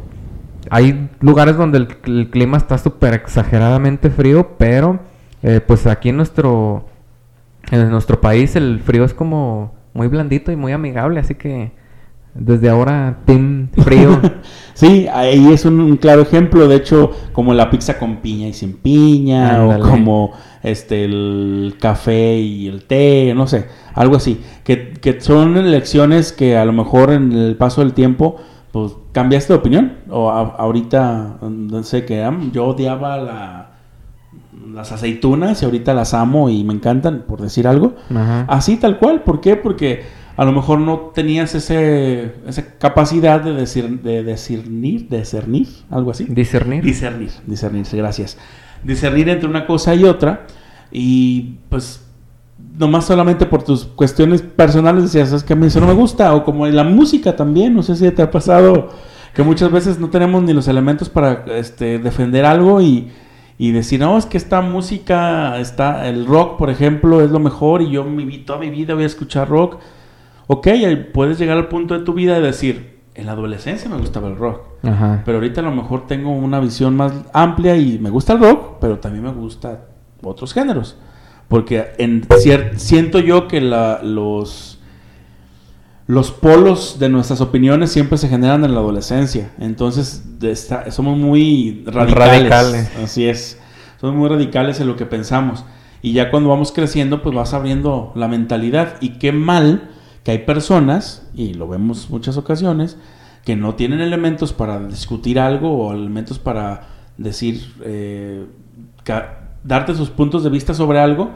hay 0.70 1.10
lugares 1.20 1.58
donde 1.58 1.80
el, 1.80 1.88
el 2.06 2.30
clima 2.30 2.58
está 2.58 2.78
súper 2.78 3.14
exageradamente 3.14 4.10
frío 4.10 4.56
pero 4.58 5.00
eh, 5.44 5.62
pues 5.66 5.88
aquí 5.88 6.10
en 6.10 6.18
nuestro 6.18 6.86
en 7.72 7.90
nuestro 7.90 8.22
país 8.22 8.56
el 8.56 8.80
frío 8.80 9.04
es 9.04 9.14
como 9.14 9.74
muy 9.94 10.08
blandito 10.08 10.52
y 10.52 10.56
muy 10.56 10.72
amigable, 10.72 11.20
así 11.20 11.36
que 11.36 11.72
desde 12.34 12.70
ahora 12.70 13.18
team 13.26 13.70
frío. 13.84 14.22
Sí, 14.78 15.08
ahí 15.12 15.52
es 15.52 15.66
un, 15.66 15.80
un 15.80 15.98
claro 15.98 16.22
ejemplo, 16.22 16.68
de 16.68 16.76
hecho, 16.76 17.10
como 17.34 17.56
la 17.56 17.72
pizza 17.72 17.98
con 17.98 18.18
piña 18.18 18.48
y 18.48 18.54
sin 18.54 18.74
piña, 18.74 19.56
Ándale. 19.56 19.84
o 19.84 19.90
como 19.90 20.34
este 20.62 21.04
el 21.04 21.78
café 21.82 22.38
y 22.38 22.68
el 22.68 22.84
té, 22.84 23.34
no 23.36 23.48
sé, 23.48 23.66
algo 23.96 24.18
así, 24.18 24.40
que, 24.64 24.94
que 24.94 25.20
son 25.20 25.58
elecciones 25.58 26.32
que 26.32 26.58
a 26.58 26.64
lo 26.64 26.74
mejor 26.74 27.12
en 27.12 27.32
el 27.32 27.56
paso 27.56 27.82
del 27.82 27.94
tiempo, 27.94 28.36
pues 28.82 28.94
cambiaste 29.12 29.54
de 29.54 29.60
opinión, 29.60 29.94
o 30.10 30.30
a- 30.30 30.56
ahorita, 30.58 31.38
no 31.42 31.84
sé 31.84 32.06
qué, 32.06 32.30
yo 32.52 32.66
odiaba 32.68 33.18
la, 33.18 33.70
las 34.74 34.92
aceitunas 34.92 35.62
y 35.62 35.66
ahorita 35.66 35.94
las 35.94 36.14
amo 36.14 36.50
y 36.50 36.64
me 36.64 36.74
encantan, 36.74 37.24
por 37.28 37.42
decir 37.42 37.68
algo, 37.68 37.96
Ajá. 38.10 38.46
Así 38.48 38.78
tal 38.78 38.98
cual, 39.00 39.24
¿por 39.24 39.42
qué? 39.42 39.56
Porque 39.56 40.04
a 40.36 40.46
lo 40.46 40.52
mejor 40.52 40.80
no 40.80 41.12
tenías 41.16 41.56
ese, 41.56 42.36
esa 42.46 42.78
capacidad 42.78 43.42
de, 43.42 43.54
decir, 43.54 44.02
de 44.02 44.24
discernir, 44.24 45.10
discernir, 45.10 45.68
algo 45.90 46.12
así. 46.12 46.26
Discernir. 46.26 46.84
Discernir, 46.84 47.32
discernir, 47.48 47.86
gracias. 47.94 48.38
Discernir 48.84 49.30
entre 49.30 49.50
una 49.50 49.66
cosa 49.66 49.96
y 49.96 50.04
otra 50.04 50.46
y 50.92 51.56
pues 51.70 52.07
nomás 52.78 53.06
solamente 53.06 53.46
por 53.46 53.64
tus 53.64 53.86
cuestiones 53.86 54.42
personales 54.42 55.04
decías, 55.04 55.32
es 55.32 55.44
que 55.44 55.54
a 55.54 55.56
mí 55.56 55.68
eso 55.68 55.80
no 55.80 55.88
me 55.88 55.94
gusta, 55.94 56.34
o 56.36 56.44
como 56.44 56.68
en 56.68 56.76
la 56.76 56.84
música 56.84 57.36
también, 57.36 57.74
no 57.74 57.84
sé 57.84 57.96
si 57.96 58.10
te 58.12 58.22
ha 58.22 58.32
pasado 58.32 58.90
que 59.34 59.44
muchas 59.44 59.72
veces 59.72 60.00
no 60.00 60.10
tenemos 60.10 60.42
ni 60.42 60.52
los 60.52 60.68
elementos 60.68 61.10
para 61.10 61.46
este, 61.56 62.00
defender 62.00 62.44
algo 62.44 62.82
y, 62.82 63.12
y 63.60 63.72
decir, 63.72 64.00
no, 64.00 64.18
es 64.18 64.26
que 64.26 64.38
esta 64.38 64.62
música, 64.62 65.60
está, 65.60 66.08
el 66.08 66.26
rock, 66.26 66.58
por 66.58 66.72
ejemplo, 66.72 67.22
es 67.22 67.30
lo 67.30 67.40
mejor 67.40 67.84
y 67.84 67.92
yo 67.92 68.04
mi, 68.04 68.40
toda 68.40 68.58
mi 68.58 68.72
vida 68.72 68.96
voy 68.96 69.04
a 69.04 69.08
escuchar 69.08 69.48
rock. 69.48 69.78
Ok, 70.48 70.68
puedes 71.14 71.38
llegar 71.38 71.58
al 71.58 71.68
punto 71.68 71.98
de 71.98 72.04
tu 72.04 72.14
vida 72.14 72.36
de 72.36 72.42
decir, 72.42 72.98
en 73.14 73.26
la 73.26 73.34
adolescencia 73.34 73.90
me 73.90 73.98
gustaba 73.98 74.28
el 74.28 74.38
rock, 74.38 74.62
Ajá. 74.84 75.22
pero 75.26 75.38
ahorita 75.38 75.62
a 75.62 75.66
lo 75.66 75.72
mejor 75.72 76.08
tengo 76.08 76.32
una 76.32 76.60
visión 76.60 76.96
más 76.96 77.14
amplia 77.34 77.76
y 77.76 78.00
me 78.00 78.10
gusta 78.10 78.34
el 78.34 78.40
rock, 78.40 78.78
pero 78.80 79.00
también 79.00 79.24
me 79.24 79.32
gusta 79.32 79.86
otros 80.24 80.54
géneros. 80.54 80.98
Porque 81.48 81.88
en 81.98 82.26
siento 82.76 83.20
yo 83.20 83.48
que 83.48 83.62
la- 83.62 84.02
los, 84.04 84.80
los 86.06 86.32
polos 86.32 87.00
de 87.00 87.10
nuestras 87.10 87.42
opiniones 87.42 87.92
siempre 87.92 88.18
se 88.18 88.28
generan 88.30 88.64
en 88.66 88.74
la 88.74 88.80
adolescencia. 88.80 89.52
Entonces 89.60 90.40
de 90.40 90.52
esta- 90.52 90.90
somos 90.92 91.18
muy 91.18 91.84
radicales. 91.86 92.50
Radicales. 92.50 92.92
Así 93.04 93.28
es. 93.28 93.60
Somos 94.00 94.16
muy 94.16 94.30
radicales 94.30 94.80
en 94.80 94.88
lo 94.88 94.96
que 94.96 95.06
pensamos. 95.06 95.64
Y 96.02 96.14
ya 96.14 96.30
cuando 96.32 96.50
vamos 96.50 96.72
creciendo, 96.72 97.22
pues 97.24 97.34
vas 97.36 97.54
abriendo 97.54 98.12
la 98.16 98.28
mentalidad. 98.28 98.96
Y 99.02 99.18
qué 99.18 99.32
mal 99.32 99.90
que 100.24 100.32
hay 100.32 100.40
personas, 100.40 101.28
y 101.34 101.54
lo 101.54 101.68
vemos 101.68 102.10
muchas 102.10 102.38
ocasiones, 102.38 102.98
que 103.46 103.56
no 103.56 103.76
tienen 103.76 104.02
elementos 104.02 104.52
para 104.54 104.80
discutir 104.86 105.40
algo 105.40 105.72
o 105.72 105.94
elementos 105.94 106.38
para 106.38 106.90
decir, 107.18 107.74
eh, 107.84 108.46
darte 109.68 109.94
sus 109.94 110.10
puntos 110.10 110.44
de 110.44 110.50
vista 110.50 110.74
sobre 110.74 111.00
algo, 111.00 111.32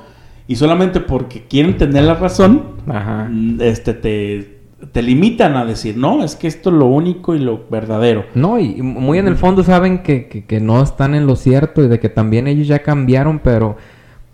y 0.47 0.55
solamente 0.55 0.99
porque 0.99 1.43
quieren 1.47 1.77
tener 1.77 2.03
la 2.03 2.15
razón, 2.15 2.63
Ajá. 2.87 3.27
mm, 3.29 3.61
este, 3.61 3.93
te, 3.93 4.59
te 4.91 5.01
limitan 5.01 5.55
a 5.55 5.65
decir, 5.65 5.97
no, 5.97 6.23
es 6.23 6.35
que 6.35 6.47
esto 6.47 6.69
es 6.69 6.75
lo 6.75 6.87
único 6.87 7.35
y 7.35 7.39
lo 7.39 7.65
verdadero. 7.69 8.25
No, 8.33 8.59
y 8.59 8.77
y 8.77 8.81
muy 8.81 9.19
en 9.19 9.27
el 9.27 9.35
fondo 9.35 9.63
saben 9.63 10.01
que, 10.03 10.27
que, 10.27 10.45
que 10.45 10.59
no 10.59 10.81
están 10.81 11.13
en 11.15 11.27
lo 11.27 11.35
cierto 11.35 11.83
y 11.83 11.87
de 11.87 11.99
que 11.99 12.09
también 12.09 12.47
ellos 12.47 12.67
ya 12.67 12.79
cambiaron, 12.79 13.39
pero 13.39 13.77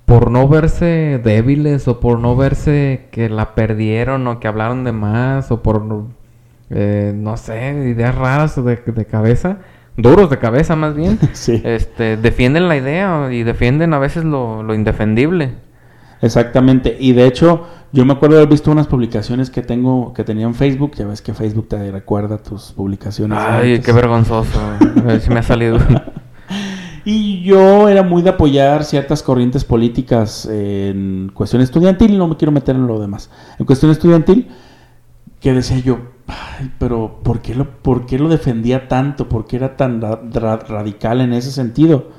por 0.05 0.31
no 0.31 0.47
verse 0.47 1.19
débiles 1.21 1.87
o 1.89 1.99
por 1.99 2.19
no 2.19 2.35
verse 2.37 3.07
que 3.11 3.27
la 3.27 3.55
perdieron 3.55 4.25
o 4.27 4.39
que 4.39 4.47
hablaron 4.47 4.85
de 4.85 4.93
más 4.93 5.51
o 5.51 5.61
por, 5.61 5.83
eh, 6.69 7.11
no 7.13 7.35
sé, 7.35 7.89
ideas 7.89 8.15
raras 8.15 8.55
de, 8.63 8.77
de 8.77 9.05
cabeza, 9.05 9.57
duros 9.97 10.29
de 10.29 10.37
cabeza 10.39 10.75
más 10.75 10.95
bien, 10.95 11.19
Sí. 11.33 11.61
este, 11.65 12.15
defienden 12.17 12.67
la 12.69 12.77
idea 12.77 13.27
y 13.31 13.43
defienden 13.43 13.93
a 13.93 13.99
veces 13.99 14.23
lo, 14.23 14.63
lo 14.63 14.73
indefendible. 14.73 15.51
Exactamente. 16.21 16.97
Y 16.99 17.13
de 17.13 17.27
hecho, 17.27 17.67
yo 17.91 18.03
me 18.05 18.13
acuerdo 18.13 18.35
de 18.35 18.41
haber 18.41 18.51
visto 18.51 18.71
unas 18.71 18.87
publicaciones 18.87 19.49
que 19.51 19.61
tengo, 19.61 20.13
que 20.13 20.23
tenía 20.23 20.45
en 20.47 20.55
Facebook. 20.55 20.93
Ya 20.95 21.05
ves 21.05 21.21
que 21.21 21.33
Facebook 21.33 21.67
te 21.67 21.91
recuerda 21.91 22.39
tus 22.39 22.71
publicaciones. 22.71 23.37
Ay, 23.39 23.73
antes. 23.75 23.85
qué 23.85 23.91
vergonzoso. 23.91 24.59
Si 25.21 25.29
me 25.29 25.39
ha 25.39 25.43
salido. 25.43 25.77
Y 27.09 27.41
yo 27.41 27.87
era 27.87 28.03
muy 28.03 28.21
de 28.21 28.31
apoyar 28.31 28.83
ciertas 28.83 29.23
corrientes 29.23 29.63
políticas 29.63 30.45
en 30.51 31.31
cuestión 31.33 31.61
estudiantil, 31.61 32.17
no 32.17 32.27
me 32.27 32.35
quiero 32.35 32.51
meter 32.51 32.75
en 32.75 32.85
lo 32.85 32.99
demás. 32.99 33.29
En 33.57 33.65
cuestión 33.65 33.91
estudiantil, 33.91 34.49
que 35.39 35.53
decía 35.53 35.79
yo, 35.79 35.99
"Ay, 36.27 36.71
pero 36.77 37.19
¿por 37.23 37.41
qué, 37.41 37.55
lo, 37.55 37.69
¿por 37.69 38.05
qué 38.05 38.19
lo 38.19 38.27
defendía 38.29 38.87
tanto? 38.87 39.27
¿Por 39.29 39.47
qué 39.47 39.55
era 39.57 39.77
tan 39.77 40.01
ra- 40.01 40.21
ra- 40.33 40.57
radical 40.57 41.21
en 41.21 41.33
ese 41.33 41.51
sentido? 41.51 42.09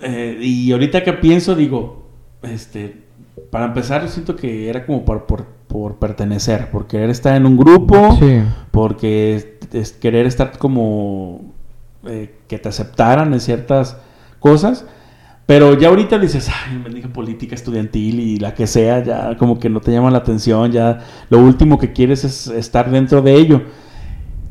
Eh, 0.00 0.38
y 0.40 0.72
ahorita 0.72 1.02
que 1.04 1.12
pienso, 1.12 1.54
digo, 1.54 2.02
este, 2.42 3.02
para 3.50 3.66
empezar, 3.66 4.02
yo 4.02 4.08
siento 4.08 4.34
que 4.36 4.68
era 4.68 4.84
como 4.84 5.04
por, 5.04 5.24
por, 5.26 5.44
por 5.68 5.94
pertenecer, 5.96 6.70
por 6.70 6.86
querer 6.86 7.10
estar 7.10 7.36
en 7.36 7.46
un 7.46 7.56
grupo, 7.56 8.16
Sí. 8.18 8.42
porque 8.70 9.36
es, 9.36 9.46
es 9.72 9.92
querer 9.92 10.26
estar 10.26 10.58
como 10.58 11.52
eh, 12.04 12.34
que 12.48 12.58
te 12.58 12.68
aceptaran 12.68 13.32
en 13.32 13.40
ciertas 13.40 13.96
cosas. 14.40 14.84
Pero 15.46 15.76
ya 15.78 15.88
ahorita 15.88 16.18
dices, 16.18 16.48
ay, 16.48 16.78
me 16.78 16.90
dije 16.90 17.08
política 17.08 17.54
estudiantil 17.54 18.20
y 18.20 18.36
la 18.38 18.54
que 18.54 18.66
sea, 18.66 19.02
ya 19.02 19.36
como 19.36 19.58
que 19.58 19.68
no 19.68 19.80
te 19.80 19.90
llama 19.92 20.10
la 20.10 20.18
atención, 20.18 20.70
ya 20.70 21.00
lo 21.30 21.38
último 21.40 21.78
que 21.78 21.92
quieres 21.92 22.24
es 22.24 22.46
estar 22.46 22.90
dentro 22.90 23.22
de 23.22 23.34
ello. 23.34 23.62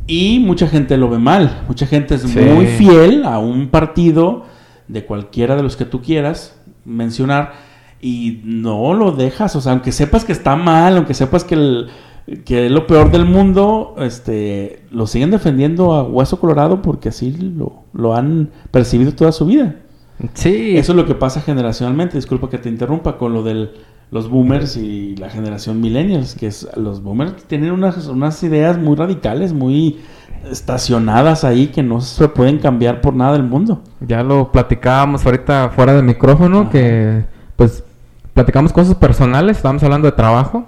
Y 0.08 0.40
mucha 0.40 0.68
gente 0.68 0.98
lo 0.98 1.10
ve 1.10 1.18
mal, 1.20 1.64
mucha 1.68 1.86
gente 1.88 2.16
es 2.16 2.22
Sí. 2.24 2.40
muy 2.40 2.66
fiel 2.66 3.24
a 3.24 3.40
un 3.40 3.70
partido 3.70 4.44
de 4.88 5.06
cualquiera 5.06 5.56
de 5.56 5.64
los 5.64 5.78
que 5.78 5.86
tú 5.86 6.02
quieras 6.02 6.60
mencionar 6.84 7.54
y 8.02 8.42
no 8.44 8.94
lo 8.94 9.12
dejas, 9.12 9.56
o 9.56 9.62
sea, 9.62 9.72
aunque 9.72 9.92
sepas 9.94 10.26
que 10.26 10.34
está 10.34 10.56
mal, 10.58 10.98
aunque 10.98 11.14
sepas 11.14 11.44
que, 11.46 11.56
el- 11.56 11.88
que 12.44 12.66
es 12.66 12.72
lo 12.72 12.88
peor 12.88 13.12
del 13.12 13.26
mundo, 13.26 13.96
este, 14.00 14.82
lo 14.92 15.08
siguen 15.08 15.32
defendiendo 15.32 15.94
a 15.94 16.04
hueso 16.04 16.40
colorado 16.40 16.82
porque 16.82 17.10
así 17.10 17.32
lo, 17.32 17.84
lo 17.94 18.16
han 18.16 18.50
percibido 18.72 19.14
toda 19.14 19.32
su 19.32 19.46
vida. 19.46 19.76
Sí. 20.34 20.78
Eso 20.78 20.92
es 20.92 20.96
lo 20.96 21.06
que 21.06 21.16
pasa 21.16 21.42
generacionalmente, 21.42 22.18
disculpa 22.18 22.50
que 22.50 22.58
te 22.58 22.70
interrumpa, 22.70 23.18
con 23.18 23.34
lo 23.34 23.44
de 23.44 23.70
los 24.12 24.30
boomers 24.30 24.76
y 24.78 25.16
la 25.16 25.30
generación 25.30 25.80
millennials, 25.80 26.36
que 26.36 26.48
es, 26.48 26.68
los 26.76 27.02
boomers 27.02 27.44
tienen 27.46 27.72
unas, 27.72 28.08
unas 28.08 28.44
ideas 28.44 28.78
muy 28.78 28.96
radicales, 28.96 29.54
muy 29.54 30.00
estacionadas 30.50 31.44
ahí, 31.44 31.68
que 31.68 31.82
no 31.82 32.02
se 32.02 32.28
pueden 32.28 32.60
cambiar 32.60 33.00
por 33.02 33.14
nada 33.14 33.34
del 33.34 33.44
mundo. 33.44 33.82
Ya 34.02 34.22
lo 34.24 34.52
platicábamos 34.52 35.26
ahorita 35.26 35.70
fuera 35.70 35.94
del 35.94 36.04
micrófono, 36.04 36.62
Ajá. 36.62 36.70
que 36.72 37.26
pues 37.56 37.84
platicamos 38.34 38.74
cosas 38.74 38.96
personales, 38.96 39.58
estábamos 39.58 39.84
hablando 39.84 40.08
de 40.08 40.14
trabajo 40.14 40.68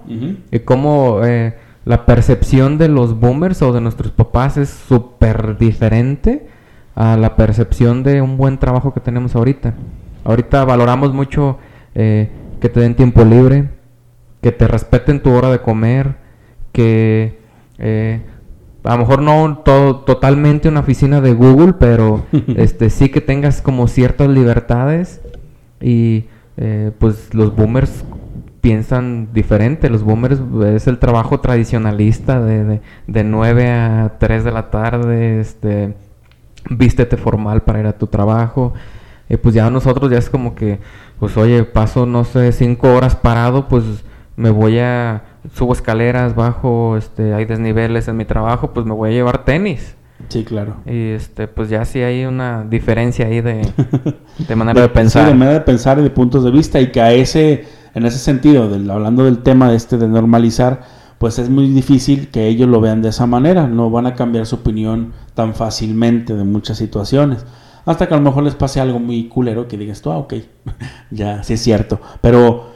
y 0.51 0.59
cómo 0.59 1.21
eh, 1.23 1.55
la 1.85 2.05
percepción 2.05 2.77
de 2.77 2.87
los 2.87 3.19
boomers 3.19 3.61
o 3.61 3.73
de 3.73 3.81
nuestros 3.81 4.11
papás 4.11 4.57
es 4.57 4.69
súper 4.69 5.57
diferente 5.57 6.47
a 6.95 7.17
la 7.17 7.35
percepción 7.35 8.03
de 8.03 8.21
un 8.21 8.37
buen 8.37 8.57
trabajo 8.57 8.93
que 8.93 8.99
tenemos 8.99 9.35
ahorita. 9.35 9.73
Ahorita 10.23 10.63
valoramos 10.63 11.13
mucho 11.13 11.57
eh, 11.95 12.29
que 12.61 12.69
te 12.69 12.79
den 12.79 12.95
tiempo 12.95 13.23
libre, 13.23 13.69
que 14.41 14.51
te 14.51 14.67
respeten 14.67 15.21
tu 15.21 15.31
hora 15.31 15.49
de 15.51 15.59
comer, 15.59 16.15
que 16.71 17.39
eh, 17.77 18.21
a 18.83 18.93
lo 18.93 18.99
mejor 18.99 19.21
no 19.21 19.61
todo, 19.65 19.97
totalmente 19.97 20.69
una 20.69 20.81
oficina 20.81 21.21
de 21.21 21.33
Google, 21.33 21.73
pero 21.73 22.25
este 22.55 22.89
sí 22.89 23.09
que 23.09 23.21
tengas 23.21 23.61
como 23.61 23.87
ciertas 23.87 24.29
libertades 24.29 25.21
y 25.81 26.25
eh, 26.57 26.91
pues 26.99 27.33
los 27.33 27.55
boomers 27.55 28.05
piensan 28.61 29.33
diferente. 29.33 29.89
Los 29.89 30.03
boomers 30.03 30.39
es 30.67 30.87
el 30.87 30.99
trabajo 30.99 31.39
tradicionalista 31.41 32.39
de, 32.39 32.63
de, 32.63 32.81
de 33.07 33.23
9 33.23 33.71
a 33.71 34.15
3 34.19 34.43
de 34.43 34.51
la 34.51 34.69
tarde, 34.69 35.39
este, 35.41 35.95
vístete 36.69 37.17
formal 37.17 37.61
para 37.63 37.79
ir 37.79 37.85
a 37.87 37.97
tu 37.97 38.07
trabajo. 38.07 38.73
Y 39.29 39.37
pues 39.37 39.55
ya 39.55 39.69
nosotros 39.69 40.11
ya 40.11 40.17
es 40.17 40.29
como 40.29 40.53
que, 40.55 40.79
pues 41.19 41.35
oye, 41.37 41.63
paso, 41.63 42.05
no 42.05 42.23
sé, 42.23 42.51
5 42.51 42.93
horas 42.93 43.15
parado, 43.15 43.67
pues 43.67 43.83
me 44.35 44.49
voy 44.49 44.79
a, 44.79 45.23
subo 45.53 45.73
escaleras, 45.73 46.35
bajo, 46.35 46.97
este, 46.97 47.33
hay 47.33 47.45
desniveles 47.45 48.07
en 48.07 48.17
mi 48.17 48.25
trabajo, 48.25 48.71
pues 48.73 48.85
me 48.85 48.93
voy 48.93 49.11
a 49.11 49.13
llevar 49.13 49.45
tenis. 49.45 49.95
Sí, 50.29 50.43
claro. 50.45 50.77
Y 50.85 51.09
este, 51.11 51.47
pues 51.47 51.69
ya 51.69 51.83
sí 51.85 52.01
hay 52.01 52.25
una 52.25 52.63
diferencia 52.63 53.25
ahí 53.27 53.41
de, 53.41 53.67
de 54.47 54.55
manera 54.55 54.81
de 54.81 54.89
pensar. 54.89 55.27
de 55.27 55.33
manera 55.33 55.59
de 55.59 55.65
pensar 55.65 55.99
y 55.99 56.03
de 56.03 56.09
puntos 56.09 56.43
de 56.43 56.51
vista 56.51 56.79
y 56.79 56.91
que 56.91 57.01
a 57.01 57.11
ese, 57.13 57.65
en 57.93 58.05
ese 58.05 58.17
sentido, 58.19 58.69
del- 58.69 58.89
hablando 58.89 59.25
del 59.25 59.39
tema 59.39 59.73
este 59.73 59.97
de 59.97 60.07
normalizar, 60.07 60.81
pues 61.23 61.39
es 61.39 61.49
muy 61.49 61.69
difícil 61.69 62.27
que 62.27 62.49
ellos 62.49 62.67
lo 62.67 62.81
vean 62.81 63.01
de 63.01 63.07
esa 63.07 63.25
manera, 63.25 63.65
no 63.65 63.89
van 63.89 64.07
a 64.07 64.13
cambiar 64.13 64.45
su 64.45 64.55
opinión 64.55 65.13
tan 65.35 65.55
fácilmente 65.55 66.35
de 66.35 66.43
muchas 66.43 66.77
situaciones. 66.77 67.45
Hasta 67.85 68.07
que 68.07 68.13
a 68.13 68.17
lo 68.17 68.23
mejor 68.23 68.43
les 68.43 68.55
pase 68.55 68.81
algo 68.81 68.99
muy 68.99 69.29
culero 69.29 69.69
que 69.69 69.77
digas 69.77 70.01
tú, 70.01 70.11
ah, 70.11 70.17
ok, 70.17 70.33
ya, 71.11 71.41
sí 71.41 71.53
es 71.53 71.61
cierto. 71.61 72.01
Pero 72.19 72.71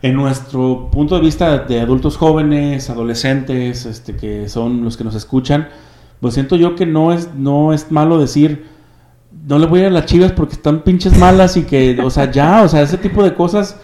en 0.00 0.14
nuestro 0.14 0.90
punto 0.92 1.16
de 1.16 1.22
vista 1.22 1.58
de 1.58 1.80
adultos 1.80 2.16
jóvenes, 2.16 2.88
adolescentes, 2.88 3.84
este, 3.84 4.14
que 4.14 4.48
son 4.48 4.84
los 4.84 4.96
que 4.96 5.02
nos 5.02 5.16
escuchan, 5.16 5.66
pues 6.20 6.34
siento 6.34 6.54
yo 6.54 6.76
que 6.76 6.86
no 6.86 7.12
es, 7.12 7.34
no 7.34 7.72
es 7.72 7.90
malo 7.90 8.16
decir, 8.20 8.64
no 9.48 9.58
le 9.58 9.66
voy 9.66 9.80
a 9.80 9.82
ir 9.82 9.88
a 9.88 9.90
las 9.90 10.06
chivas 10.06 10.30
porque 10.30 10.54
están 10.54 10.82
pinches 10.84 11.18
malas 11.18 11.56
y 11.56 11.64
que, 11.64 12.00
o 12.00 12.10
sea, 12.10 12.30
ya, 12.30 12.62
o 12.62 12.68
sea, 12.68 12.82
ese 12.82 12.96
tipo 12.96 13.24
de 13.24 13.34
cosas 13.34 13.76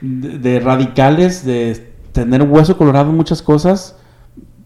de, 0.00 0.38
de 0.38 0.58
radicales, 0.58 1.44
de 1.44 1.91
tener 2.12 2.42
hueso 2.42 2.76
colorado 2.76 3.10
en 3.10 3.16
muchas 3.16 3.42
cosas, 3.42 3.96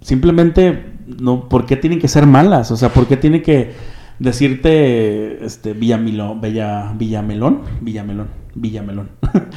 simplemente, 0.01 0.93
no, 1.07 1.49
¿por 1.49 1.67
qué 1.67 1.77
tienen 1.77 1.99
que 2.01 2.09
ser 2.09 2.27
malas? 2.27 2.71
O 2.71 2.77
sea, 2.77 2.91
¿por 2.91 3.07
qué 3.07 3.17
tiene 3.17 3.43
que 3.43 3.73
decirte, 4.19 5.45
este, 5.45 5.73
Villamilón, 5.73 6.41
Bella, 6.41 6.93
Villamelón, 6.97 7.63
Villamelón, 7.81 8.29
Villamelón? 8.55 9.11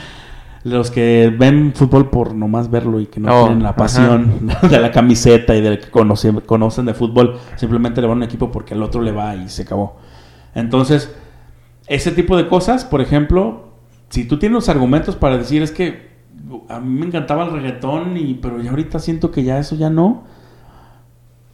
Los 0.66 0.92
que 0.92 1.34
ven 1.38 1.72
fútbol 1.74 2.10
por 2.10 2.36
nomás 2.36 2.70
verlo 2.70 3.00
y 3.00 3.06
que 3.06 3.22
no 3.22 3.34
Oh, 3.34 3.44
tienen 3.46 3.64
la 3.64 3.70
ajá. 3.70 3.78
pasión 3.78 4.50
de 4.70 4.80
la 4.80 4.92
camiseta 4.92 5.56
y 5.56 5.62
del 5.62 5.80
que 5.80 5.90
conocen, 5.90 6.42
conocen 6.42 6.86
de 6.86 6.94
fútbol, 6.94 7.38
simplemente 7.56 8.02
le 8.02 8.08
van 8.08 8.18
a 8.18 8.18
un 8.18 8.24
equipo 8.24 8.52
porque 8.52 8.74
el 8.74 8.84
otro 8.84 9.02
le 9.02 9.14
va 9.14 9.36
y 9.36 9.48
se 9.48 9.62
acabó. 9.62 9.98
Entonces, 10.54 11.16
ese 11.88 12.12
tipo 12.12 12.36
de 12.36 12.50
cosas, 12.50 12.84
por 12.84 13.00
ejemplo, 13.00 13.70
si 14.10 14.26
tú 14.26 14.38
tienes 14.38 14.54
los 14.56 14.70
argumentos 14.70 15.16
para 15.16 15.38
decir 15.38 15.62
es 15.64 15.72
que 15.72 16.09
a 16.70 16.80
mí 16.80 17.00
me 17.00 17.06
encantaba 17.08 17.46
el 17.46 17.52
reggaetón, 17.52 18.18
y, 18.18 18.36
pero 18.36 18.62
ya 18.62 18.72
ahorita 18.72 19.00
siento 19.00 19.32
que 19.32 19.44
ya 19.44 19.60
eso 19.60 19.76
ya 19.76 19.90
no. 19.90 20.24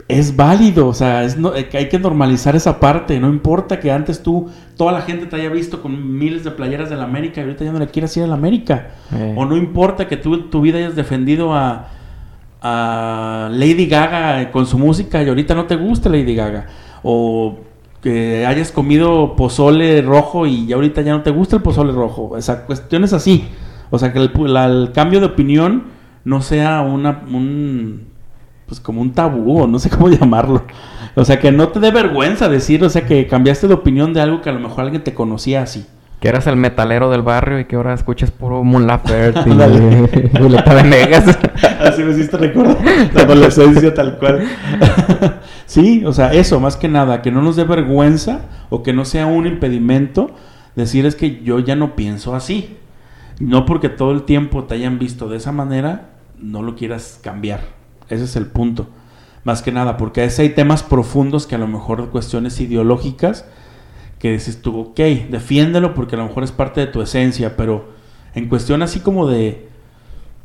Es 0.08 0.36
válido, 0.36 0.86
o 0.86 0.94
sea, 0.94 1.24
es 1.24 1.36
no, 1.36 1.56
eh, 1.56 1.68
hay 1.72 1.88
que 1.88 1.98
normalizar 1.98 2.54
esa 2.54 2.78
parte. 2.78 3.18
No 3.18 3.28
importa 3.28 3.80
que 3.80 3.90
antes 3.90 4.22
tú, 4.22 4.48
toda 4.76 4.92
la 4.92 5.02
gente 5.02 5.26
te 5.26 5.34
haya 5.34 5.48
visto 5.48 5.82
con 5.82 6.16
miles 6.18 6.44
de 6.44 6.52
playeras 6.52 6.88
de 6.88 6.96
la 6.96 7.04
América 7.04 7.40
y 7.40 7.44
ahorita 7.44 7.64
ya 7.64 7.72
no 7.72 7.80
le 7.80 7.88
quieras 7.88 8.16
ir 8.16 8.22
a 8.22 8.28
la 8.28 8.34
América. 8.34 8.90
Eh. 9.12 9.34
O 9.36 9.44
no 9.44 9.56
importa 9.56 10.06
que 10.06 10.16
tú 10.16 10.34
en 10.34 10.48
tu 10.48 10.60
vida 10.60 10.78
hayas 10.78 10.94
defendido 10.94 11.52
a, 11.54 11.88
a 12.62 13.48
Lady 13.50 13.86
Gaga 13.86 14.52
con 14.52 14.66
su 14.66 14.78
música 14.78 15.22
y 15.24 15.28
ahorita 15.28 15.56
no 15.56 15.66
te 15.66 15.74
gusta 15.74 16.08
Lady 16.08 16.36
Gaga. 16.36 16.66
O 17.02 17.58
que 18.00 18.46
hayas 18.46 18.70
comido 18.70 19.34
pozole 19.34 20.00
rojo 20.02 20.46
y 20.46 20.66
ya 20.68 20.76
ahorita 20.76 21.02
ya 21.02 21.12
no 21.12 21.22
te 21.22 21.32
gusta 21.32 21.56
el 21.56 21.62
pozole 21.62 21.92
rojo. 21.92 22.30
O 22.30 22.40
sea, 22.40 22.64
cuestiones 22.64 23.12
así. 23.12 23.48
O 23.90 23.98
sea, 23.98 24.12
que 24.12 24.18
el, 24.18 24.32
pu- 24.32 24.48
la- 24.48 24.66
el 24.66 24.92
cambio 24.92 25.20
de 25.20 25.26
opinión 25.26 25.84
no 26.24 26.40
sea 26.42 26.80
una, 26.82 27.22
un, 27.32 28.08
pues 28.66 28.80
como 28.80 29.00
un 29.00 29.12
tabú, 29.12 29.62
o 29.62 29.66
no 29.66 29.78
sé 29.78 29.90
cómo 29.96 30.08
llamarlo. 30.08 30.64
O 31.14 31.24
sea, 31.24 31.38
que 31.40 31.52
no 31.52 31.68
te 31.68 31.80
dé 31.80 31.90
vergüenza 31.90 32.48
decir, 32.48 32.84
o 32.84 32.90
sea, 32.90 33.06
que 33.06 33.26
cambiaste 33.26 33.68
de 33.68 33.74
opinión 33.74 34.12
de 34.12 34.20
algo 34.20 34.42
que 34.42 34.50
a 34.50 34.52
lo 34.52 34.60
mejor 34.60 34.84
alguien 34.84 35.02
te 35.04 35.14
conocía 35.14 35.62
así. 35.62 35.86
Que 36.20 36.28
eras 36.28 36.46
el 36.46 36.56
metalero 36.56 37.10
del 37.10 37.20
barrio 37.22 37.60
y 37.60 37.66
que 37.66 37.76
ahora 37.76 37.92
escuchas 37.92 38.30
puro 38.30 38.64
Mon 38.64 38.86
Laferte 38.86 39.48
y. 39.50 39.52
Violeta 40.38 40.72
Venegas. 40.74 41.38
Así 41.80 42.02
me 42.02 42.12
hiciste 42.12 42.38
recordar 42.38 42.78
la 43.12 43.20
adolescencia 43.22 43.92
tal 43.92 44.16
cual. 44.18 44.42
sí, 45.66 46.04
o 46.06 46.12
sea, 46.14 46.32
eso, 46.32 46.58
más 46.58 46.76
que 46.76 46.88
nada, 46.88 47.20
que 47.22 47.30
no 47.30 47.42
nos 47.42 47.56
dé 47.56 47.64
vergüenza 47.64 48.40
o 48.70 48.82
que 48.82 48.92
no 48.94 49.04
sea 49.04 49.26
un 49.26 49.46
impedimento 49.46 50.30
decir 50.74 51.04
es 51.06 51.16
que 51.16 51.42
yo 51.42 51.58
ya 51.58 51.76
no 51.76 51.96
pienso 51.96 52.34
así. 52.34 52.76
No 53.38 53.66
porque 53.66 53.88
todo 53.88 54.12
el 54.12 54.22
tiempo 54.22 54.64
te 54.64 54.74
hayan 54.74 54.98
visto 54.98 55.28
de 55.28 55.36
esa 55.36 55.52
manera, 55.52 56.10
no 56.40 56.62
lo 56.62 56.74
quieras 56.74 57.20
cambiar. 57.22 57.60
Ese 58.08 58.24
es 58.24 58.36
el 58.36 58.46
punto. 58.46 58.88
Más 59.44 59.62
que 59.62 59.72
nada, 59.72 59.96
porque 59.96 60.22
a 60.22 60.28
hay 60.38 60.48
temas 60.50 60.82
profundos 60.82 61.46
que 61.46 61.54
a 61.54 61.58
lo 61.58 61.68
mejor 61.68 62.10
cuestiones 62.10 62.60
ideológicas 62.60 63.44
que 64.18 64.32
dices 64.32 64.62
tú, 64.62 64.80
ok, 64.80 64.98
defiéndelo 65.30 65.94
porque 65.94 66.16
a 66.16 66.18
lo 66.18 66.26
mejor 66.26 66.42
es 66.42 66.50
parte 66.50 66.80
de 66.80 66.86
tu 66.86 67.02
esencia, 67.02 67.56
pero 67.56 67.90
en 68.34 68.48
cuestión 68.48 68.82
así 68.82 69.00
como 69.00 69.28
de 69.28 69.68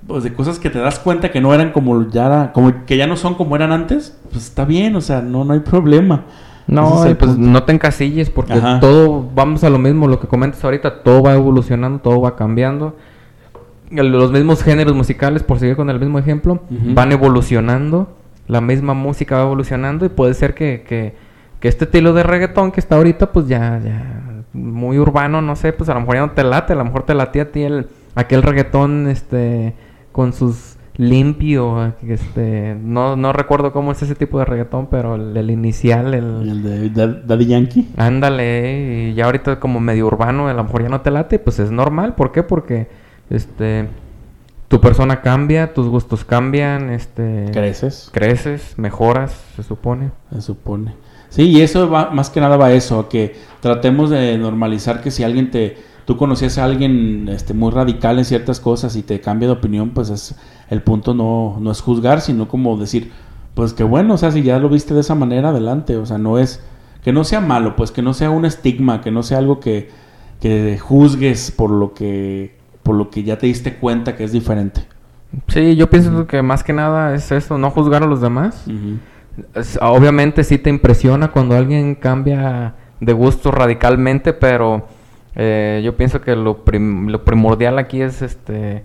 pues 0.07 0.24
de 0.24 0.33
cosas 0.33 0.57
que 0.60 0.69
te 0.69 0.79
das 0.79 1.00
cuenta 1.00 1.31
que 1.31 1.41
no 1.41 1.53
eran 1.53 1.71
como 1.71 2.10
ya 2.10 2.51
como 2.53 2.86
que 2.86 2.98
ya 2.98 3.07
no 3.07 3.15
son 3.15 3.36
como 3.36 3.55
eran 3.55 3.71
antes, 3.71 4.17
pues 4.31 4.45
está 4.45 4.65
bien, 4.65 4.95
o 4.95 5.01
sea, 5.01 5.21
no 5.21 5.45
no 5.45 5.53
hay 5.53 5.60
problema. 5.62 6.25
No, 6.68 7.06
es 7.06 7.15
pues 7.15 7.32
punto. 7.32 7.50
no 7.50 7.63
te 7.63 7.74
encasilles 7.74 8.30
porque 8.30 8.53
Ajá. 8.53 8.80
todo, 8.80 9.30
vamos 9.34 9.63
a 9.63 9.70
lo 9.70 9.77
mismo, 9.80 10.08
lo 10.08 10.20
que 10.20 10.27
comentas 10.27 10.63
ahorita, 10.63 11.03
todo 11.03 11.24
va 11.24 11.34
evolucionando, 11.34 12.00
todo 12.00 12.22
va 12.22 12.36
cambiando. 12.36 12.96
Los 13.89 14.32
mismos 14.32 14.63
géneros 14.63 14.96
musicales, 14.96 15.44
por 15.44 15.60
seguir 15.60 15.75
con 15.75 15.89
el 15.89 16.00
mismo 16.00 16.18
ejemplo, 16.18 16.62
van 16.70 17.12
evolucionando, 17.12 18.08
la 18.48 18.62
misma 18.62 18.94
música 18.94 19.36
va 19.36 19.44
evolucionando 19.44 20.06
y 20.06 20.10
puede 20.10 20.34
ser 20.34 20.53
que, 20.53 20.86
que, 20.88 21.13
que 21.60 21.68
este 21.68 21.86
estilo 21.86 22.13
de 22.13 22.24
reggaetón 22.24 22.72
que 22.72 22.80
está 22.80 22.96
ahorita, 22.96 23.34
pues 23.34 23.48
ya, 23.48 23.82
ya 23.84 24.44
muy 24.53 24.98
urbano, 24.98 25.41
no 25.41 25.56
sé, 25.56 25.74
pues 25.74 25.89
a 25.89 25.94
lo 25.94 26.01
mejor 26.01 26.15
ya 26.15 26.22
no 26.22 26.32
te 26.32 26.44
late, 26.44 26.74
a 26.74 26.75
lo 26.77 26.86
mejor 26.86 27.03
te 27.03 27.13
latía 27.13 27.44
a 27.44 27.46
ti 27.46 27.63
el, 27.63 27.88
aquel 28.15 28.44
reggaetón, 28.44 29.08
este, 29.08 29.74
con 30.12 30.34
sus 30.34 30.75
limpio, 30.98 31.93
este, 32.07 32.75
no, 32.81 33.15
no 33.15 33.33
recuerdo 33.33 33.71
cómo 33.71 33.91
es 33.91 34.01
ese 34.03 34.15
tipo 34.15 34.39
de 34.39 34.45
reggaetón, 34.45 34.88
pero 34.88 35.15
el, 35.15 35.36
el 35.36 35.50
inicial, 35.50 36.13
el... 36.13 36.50
El 36.50 36.63
de 36.63 36.89
Da- 36.89 37.21
Daddy 37.25 37.45
Yankee. 37.45 37.88
Ándale, 37.98 39.10
y 39.10 39.13
ya 39.13 39.25
ahorita 39.25 39.60
como 39.60 39.79
medio 39.79 40.07
urbano, 40.07 40.48
a 40.48 40.53
lo 40.53 40.63
mejor 40.63 40.83
ya 40.83 40.89
no 40.89 41.01
te 41.01 41.12
late, 41.12 41.39
pues 41.39 41.60
es 41.60 41.71
normal. 41.71 42.15
¿Por 42.15 42.31
qué? 42.31 42.43
Porque 42.43 42.88
este 43.29 43.88
tu 44.67 44.79
persona 44.79 45.19
cambia, 45.21 45.74
tus 45.74 45.88
gustos 45.89 46.24
cambian, 46.24 46.91
este 46.91 47.48
Creces, 47.51 48.09
creces, 48.13 48.75
mejoras, 48.77 49.44
se 49.57 49.63
supone. 49.63 50.11
se 50.31 50.42
supone. 50.42 50.94
Sí, 51.27 51.44
y 51.50 51.61
eso 51.61 51.89
va 51.89 52.11
más 52.11 52.29
que 52.29 52.39
nada 52.39 52.55
va 52.57 52.68
a 52.68 52.74
eso, 52.74 53.00
a 53.00 53.09
que 53.09 53.35
tratemos 53.59 54.09
de 54.09 54.37
normalizar 54.37 55.01
que 55.01 55.11
si 55.11 55.24
alguien 55.24 55.51
te 55.51 55.77
tú 56.05 56.18
conocías 56.18 56.57
a 56.57 56.63
alguien 56.66 57.27
este 57.29 57.53
muy 57.53 57.72
radical 57.72 58.18
en 58.18 58.25
ciertas 58.25 58.59
cosas 58.59 58.96
y 58.96 59.03
te 59.03 59.20
cambia 59.22 59.48
de 59.50 59.53
opinión, 59.55 59.89
pues 59.92 60.09
es 60.09 60.35
el 60.72 60.81
punto 60.81 61.14
no 61.14 61.57
no 61.60 61.72
es 61.72 61.81
juzgar, 61.81 62.22
sino 62.22 62.48
como 62.48 62.77
decir, 62.77 63.12
pues 63.53 63.74
que 63.74 63.84
bueno, 63.84 64.16
o 64.16 64.18
sea, 64.18 64.31
si 64.31 64.42
ya 64.42 64.57
lo 64.57 64.70
viste 64.70 64.96
de 64.96 65.01
esa 65.01 65.14
manera, 65.14 65.50
adelante, 65.50 65.98
o 65.98 66.05
sea, 66.07 66.18
no 66.18 66.40
es 66.40 66.64
que 67.03 67.14
no 67.14 67.24
sea 67.24 67.42
malo, 67.42 67.75
pues 67.75 67.92
que 67.92 68.01
no 68.01 68.14
sea 68.16 68.31
un 68.31 68.46
estigma, 68.46 69.01
que 69.01 69.12
no 69.12 69.22
sea 69.24 69.38
algo 69.40 69.60
que, 69.60 69.90
que 70.42 70.79
juzgues 70.79 71.51
por 71.51 71.70
lo 71.72 71.94
que 71.94 72.57
por 72.84 72.96
lo 72.96 73.12
que 73.12 73.22
ya 73.24 73.38
te 73.38 73.46
diste 73.46 73.75
cuenta 73.75 74.16
que 74.16 74.24
es 74.24 74.31
diferente. 74.31 74.81
Sí, 75.48 75.75
yo 75.75 75.90
pienso 75.90 76.25
que 76.27 76.42
más 76.42 76.64
que 76.64 76.74
nada 76.74 77.14
es 77.14 77.31
eso, 77.31 77.57
no 77.60 77.70
juzgar 77.72 78.03
a 78.03 78.07
los 78.07 78.22
demás. 78.22 78.66
Es- 79.55 79.77
obviamente 79.81 80.44
sí 80.44 80.57
te 80.57 80.70
impresiona 80.70 81.29
cuando 81.31 81.55
alguien 81.55 81.96
cambia 81.96 82.75
de 83.00 83.14
gusto 83.14 83.51
radicalmente, 83.51 84.34
pero 84.34 84.88
eh, 85.36 85.81
yo 85.84 85.96
pienso 85.96 86.22
que 86.22 86.36
lo, 86.36 86.64
prim- 86.66 87.07
lo 87.10 87.24
primordial 87.24 87.79
aquí 87.79 88.01
es 88.01 88.22
este 88.22 88.84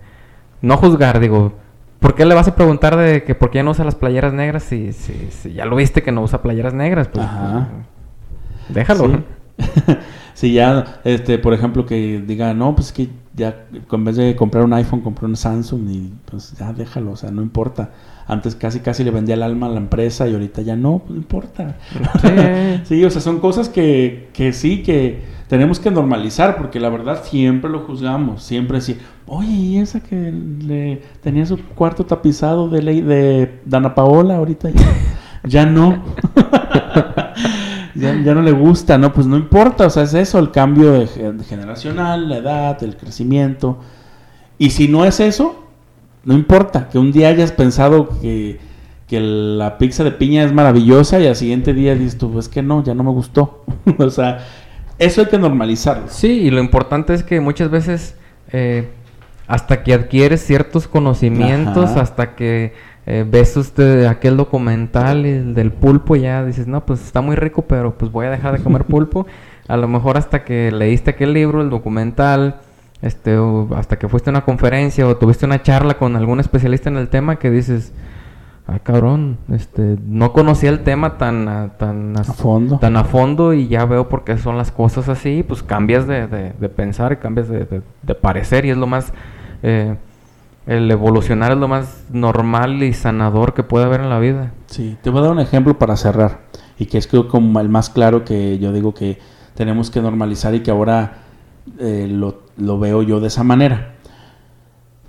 no 0.63 0.77
juzgar, 0.77 1.21
digo, 1.21 1.53
¿por 2.01 2.15
qué 2.15 2.25
le 2.25 2.35
vas 2.35 2.49
a 2.49 2.55
preguntar 2.55 2.97
de 2.97 3.25
que 3.25 3.35
por 3.35 3.51
qué 3.51 3.63
no 3.63 3.71
usa 3.73 3.85
las 3.85 3.95
playeras 3.95 4.33
negras 4.33 4.63
si, 4.63 4.93
si, 4.93 5.29
si 5.31 5.53
ya 5.53 5.65
lo 5.65 5.77
viste 5.77 6.03
que 6.03 6.13
no 6.13 6.23
usa 6.23 6.43
playeras 6.43 6.75
negras? 6.75 7.09
Pues, 7.09 7.25
Ajá. 7.25 7.69
déjalo. 8.69 9.09
Sí. 9.09 9.25
si 10.35 10.53
ya, 10.53 11.01
este, 11.05 11.39
por 11.39 11.55
ejemplo, 11.55 11.87
que 11.87 12.23
diga, 12.27 12.53
no, 12.55 12.75
pues 12.75 12.93
que 12.93 13.09
ya, 13.35 13.67
en 13.91 14.05
vez 14.05 14.17
de 14.17 14.37
comprar 14.37 14.65
un 14.65 14.73
iPhone, 14.73 15.01
compré 15.01 15.27
un 15.27 15.37
Samsung 15.37 15.91
y 15.91 16.13
pues 16.25 16.55
ya 16.59 16.73
déjalo, 16.73 17.13
o 17.13 17.17
sea, 17.17 17.31
no 17.31 17.43
importa. 17.43 17.91
Antes 18.27 18.57
casi 18.57 18.81
casi 18.81 19.05
le 19.05 19.11
vendía 19.11 19.35
el 19.35 19.43
alma 19.43 19.67
a 19.67 19.71
la 19.71 19.79
empresa 19.79 20.27
y 20.27 20.33
ahorita 20.33 20.63
ya 20.63 20.75
no, 20.75 20.99
pues 20.99 21.11
no 21.11 21.17
importa. 21.17 21.77
Sí. 22.21 22.29
Sí, 22.85 23.05
o 23.05 23.11
sea, 23.11 23.21
son 23.21 23.41
cosas 23.41 23.69
que, 23.69 24.29
que 24.33 24.53
sí, 24.53 24.83
que 24.83 25.23
tenemos 25.49 25.79
que 25.79 25.91
normalizar, 25.91 26.57
porque 26.57 26.81
la 26.81 26.89
verdad 26.89 27.23
siempre 27.25 27.71
lo 27.71 27.81
juzgamos, 27.81 28.43
siempre 28.43 28.79
decir, 28.79 29.01
oye, 29.27 29.49
¿y 29.51 29.79
esa 29.79 30.01
que 30.01 30.33
le 30.33 31.03
tenía 31.23 31.47
su 31.47 31.59
cuarto 31.59 32.05
tapizado 32.05 32.69
de 32.69 32.83
ley 32.83 33.01
de 33.01 33.61
Dana 33.65 33.95
Paola 33.95 34.37
ahorita 34.37 34.71
ya, 34.71 34.87
ya 35.45 35.67
no? 35.67 36.03
ya, 37.95 38.21
ya 38.23 38.35
no 38.35 38.43
le 38.43 38.53
gusta, 38.53 38.99
¿no? 38.99 39.13
Pues 39.13 39.27
no 39.27 39.37
importa, 39.37 39.87
o 39.87 39.91
sea, 39.91 40.03
es 40.03 40.15
eso, 40.15 40.39
el 40.39 40.51
cambio 40.51 40.93
de 40.93 41.07
ge- 41.07 41.33
generacional, 41.49 42.29
la 42.29 42.37
edad, 42.39 42.83
el 42.83 42.97
crecimiento. 42.97 43.79
Y 44.59 44.71
si 44.71 44.89
no 44.89 45.05
es 45.05 45.21
eso, 45.21 45.65
no 46.25 46.35
importa, 46.35 46.89
que 46.89 46.99
un 46.99 47.13
día 47.13 47.29
hayas 47.29 47.53
pensado 47.53 48.09
que, 48.21 48.59
que 49.07 49.21
la 49.21 49.79
pizza 49.79 50.03
de 50.05 50.11
piña 50.13 50.45
es 50.45 50.53
maravillosa 50.53 51.21
y 51.21 51.27
al 51.27 51.37
siguiente 51.37 51.73
día 51.73 51.95
dices 51.95 52.19
tú, 52.19 52.31
pues 52.33 52.49
que 52.49 52.63
no, 52.63 52.83
ya 52.83 52.95
no 52.95 53.05
me 53.05 53.11
gustó. 53.11 53.65
o 53.99 54.11
sea, 54.11 54.45
eso 54.99 55.21
hay 55.21 55.27
que 55.29 55.39
normalizarlo. 55.39 56.09
Sí, 56.09 56.29
y 56.29 56.51
lo 56.51 56.61
importante 56.61 57.15
es 57.15 57.23
que 57.23 57.41
muchas 57.41 57.71
veces 57.71 58.15
eh, 58.53 58.89
hasta 59.47 59.83
que 59.83 59.95
adquieres 59.95 60.45
ciertos 60.45 60.89
conocimientos, 60.89 61.91
Ajá. 61.91 62.01
hasta 62.01 62.35
que 62.35 62.73
eh, 63.07 63.25
ves 63.29 63.57
usted 63.57 64.07
aquel 64.07 64.37
documental 64.37 65.25
el 65.25 65.55
del 65.55 65.71
pulpo, 65.71 66.17
ya 66.17 66.45
dices, 66.45 66.67
no, 66.67 66.85
pues 66.85 67.01
está 67.03 67.21
muy 67.21 67.37
rico, 67.37 67.63
pero 67.63 67.97
pues 67.97 68.11
voy 68.11 68.27
a 68.27 68.31
dejar 68.31 68.57
de 68.57 68.63
comer 68.63 68.85
pulpo. 68.85 69.27
A 69.69 69.77
lo 69.77 69.89
mejor 69.89 70.17
hasta 70.17 70.45
que 70.45 70.71
leíste 70.71 71.11
aquel 71.11 71.33
libro, 71.33 71.61
el 71.61 71.71
documental, 71.71 72.61
este, 73.03 73.37
o 73.37 73.69
hasta 73.77 73.99
que 73.99 74.09
fuiste 74.09 74.31
a 74.31 74.33
una 74.33 74.45
conferencia 74.45 75.07
o 75.07 75.17
tuviste 75.17 75.45
una 75.45 75.63
charla 75.63 75.95
con 75.95 76.15
algún 76.15 76.39
especialista 76.39 76.89
en 76.89 76.97
el 76.97 77.09
tema 77.09 77.37
que 77.37 77.51
dices, 77.51 77.93
ay 78.69 78.81
cabrón, 78.83 79.39
este, 79.53 79.97
no 80.07 80.33
conocía 80.33 80.71
el 80.71 80.81
tema 80.83 81.19
tan 81.19 81.49
a, 81.49 81.69
tan 81.79 82.19
A 82.19 82.25
fondo. 82.25 82.79
tan 82.79 82.97
a 82.97 83.05
fondo 83.05 83.53
y 83.55 83.69
ya 83.69 83.85
veo 83.85 84.09
por 84.09 84.25
qué 84.25 84.39
son 84.39 84.57
las 84.59 84.73
cosas 84.73 85.09
así, 85.09 85.45
pues 85.47 85.63
cambias 85.63 86.07
de, 86.07 86.27
de- 86.27 86.53
de 86.59 86.69
pensar 86.69 87.13
y 87.13 87.17
cambias 87.17 87.49
de, 87.49 87.61
de- 87.65 87.83
de 88.03 88.15
parecer 88.15 88.65
y 88.65 88.71
es 88.71 88.77
lo 88.77 88.87
más, 88.87 89.13
eh, 89.63 89.95
el 90.67 90.91
evolucionar 90.91 91.53
es 91.53 91.59
lo 91.59 91.69
más 91.69 92.05
normal 92.11 92.83
y 92.83 92.93
sanador 92.93 93.55
que 93.55 93.63
puede 93.63 93.85
haber 93.85 94.01
en 94.01 94.11
la 94.11 94.19
vida. 94.19 94.53
Sí, 94.67 94.97
te 95.01 95.11
voy 95.11 95.21
a 95.21 95.23
dar 95.25 95.33
un 95.33 95.39
ejemplo 95.41 95.79
para 95.79 95.97
cerrar. 95.97 96.41
Y 96.79 96.87
que 96.87 96.99
es 96.99 97.07
creo 97.07 97.29
como 97.29 97.61
el 97.61 97.69
más 97.69 97.89
claro 97.89 98.25
que 98.25 98.59
yo 98.59 98.73
digo 98.73 98.93
que 98.95 99.19
tenemos 99.55 99.91
que 99.91 100.03
normalizar 100.03 100.55
y 100.57 100.61
que 100.61 100.71
ahora 100.73 101.19
eh, 101.79 102.07
lo, 102.11 102.43
lo 102.57 102.79
veo 102.81 103.03
yo 103.03 103.21
de 103.21 103.29
esa 103.29 103.45
manera. 103.45 103.93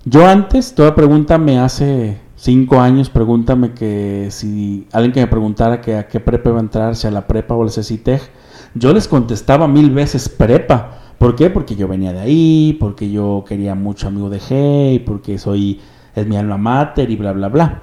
Yo 0.04 0.26
antes, 0.26 0.74
toda 0.74 0.94
pregunta 0.94 1.36
me 1.38 1.58
hace 1.58 2.18
cinco 2.38 2.80
años, 2.80 3.10
pregúntame 3.10 3.72
que 3.72 4.28
si 4.30 4.86
alguien 4.92 5.12
que 5.12 5.20
me 5.20 5.26
preguntara 5.26 5.80
que 5.80 5.96
a 5.96 6.08
qué 6.08 6.20
prepa 6.20 6.50
iba 6.50 6.58
a 6.58 6.62
entrar, 6.62 6.96
si 6.96 7.06
a 7.06 7.10
la 7.10 7.26
prepa 7.26 7.54
o 7.54 7.62
al 7.62 7.70
CECITEG, 7.70 8.22
yo 8.74 8.92
les 8.92 9.08
contestaba 9.08 9.66
mil 9.68 9.90
veces 9.90 10.28
prepa. 10.28 11.14
¿Por 11.18 11.34
qué? 11.34 11.50
Porque 11.50 11.74
yo 11.74 11.88
venía 11.88 12.12
de 12.12 12.20
ahí, 12.20 12.76
porque 12.78 13.10
yo 13.10 13.44
quería 13.46 13.74
mucho 13.74 14.06
amigo 14.06 14.30
de 14.30 14.40
Hey, 14.48 15.02
porque 15.04 15.36
soy, 15.36 15.80
es 16.14 16.26
mi 16.26 16.36
alma 16.36 16.56
mater 16.56 17.10
y 17.10 17.16
bla, 17.16 17.32
bla, 17.32 17.48
bla. 17.48 17.82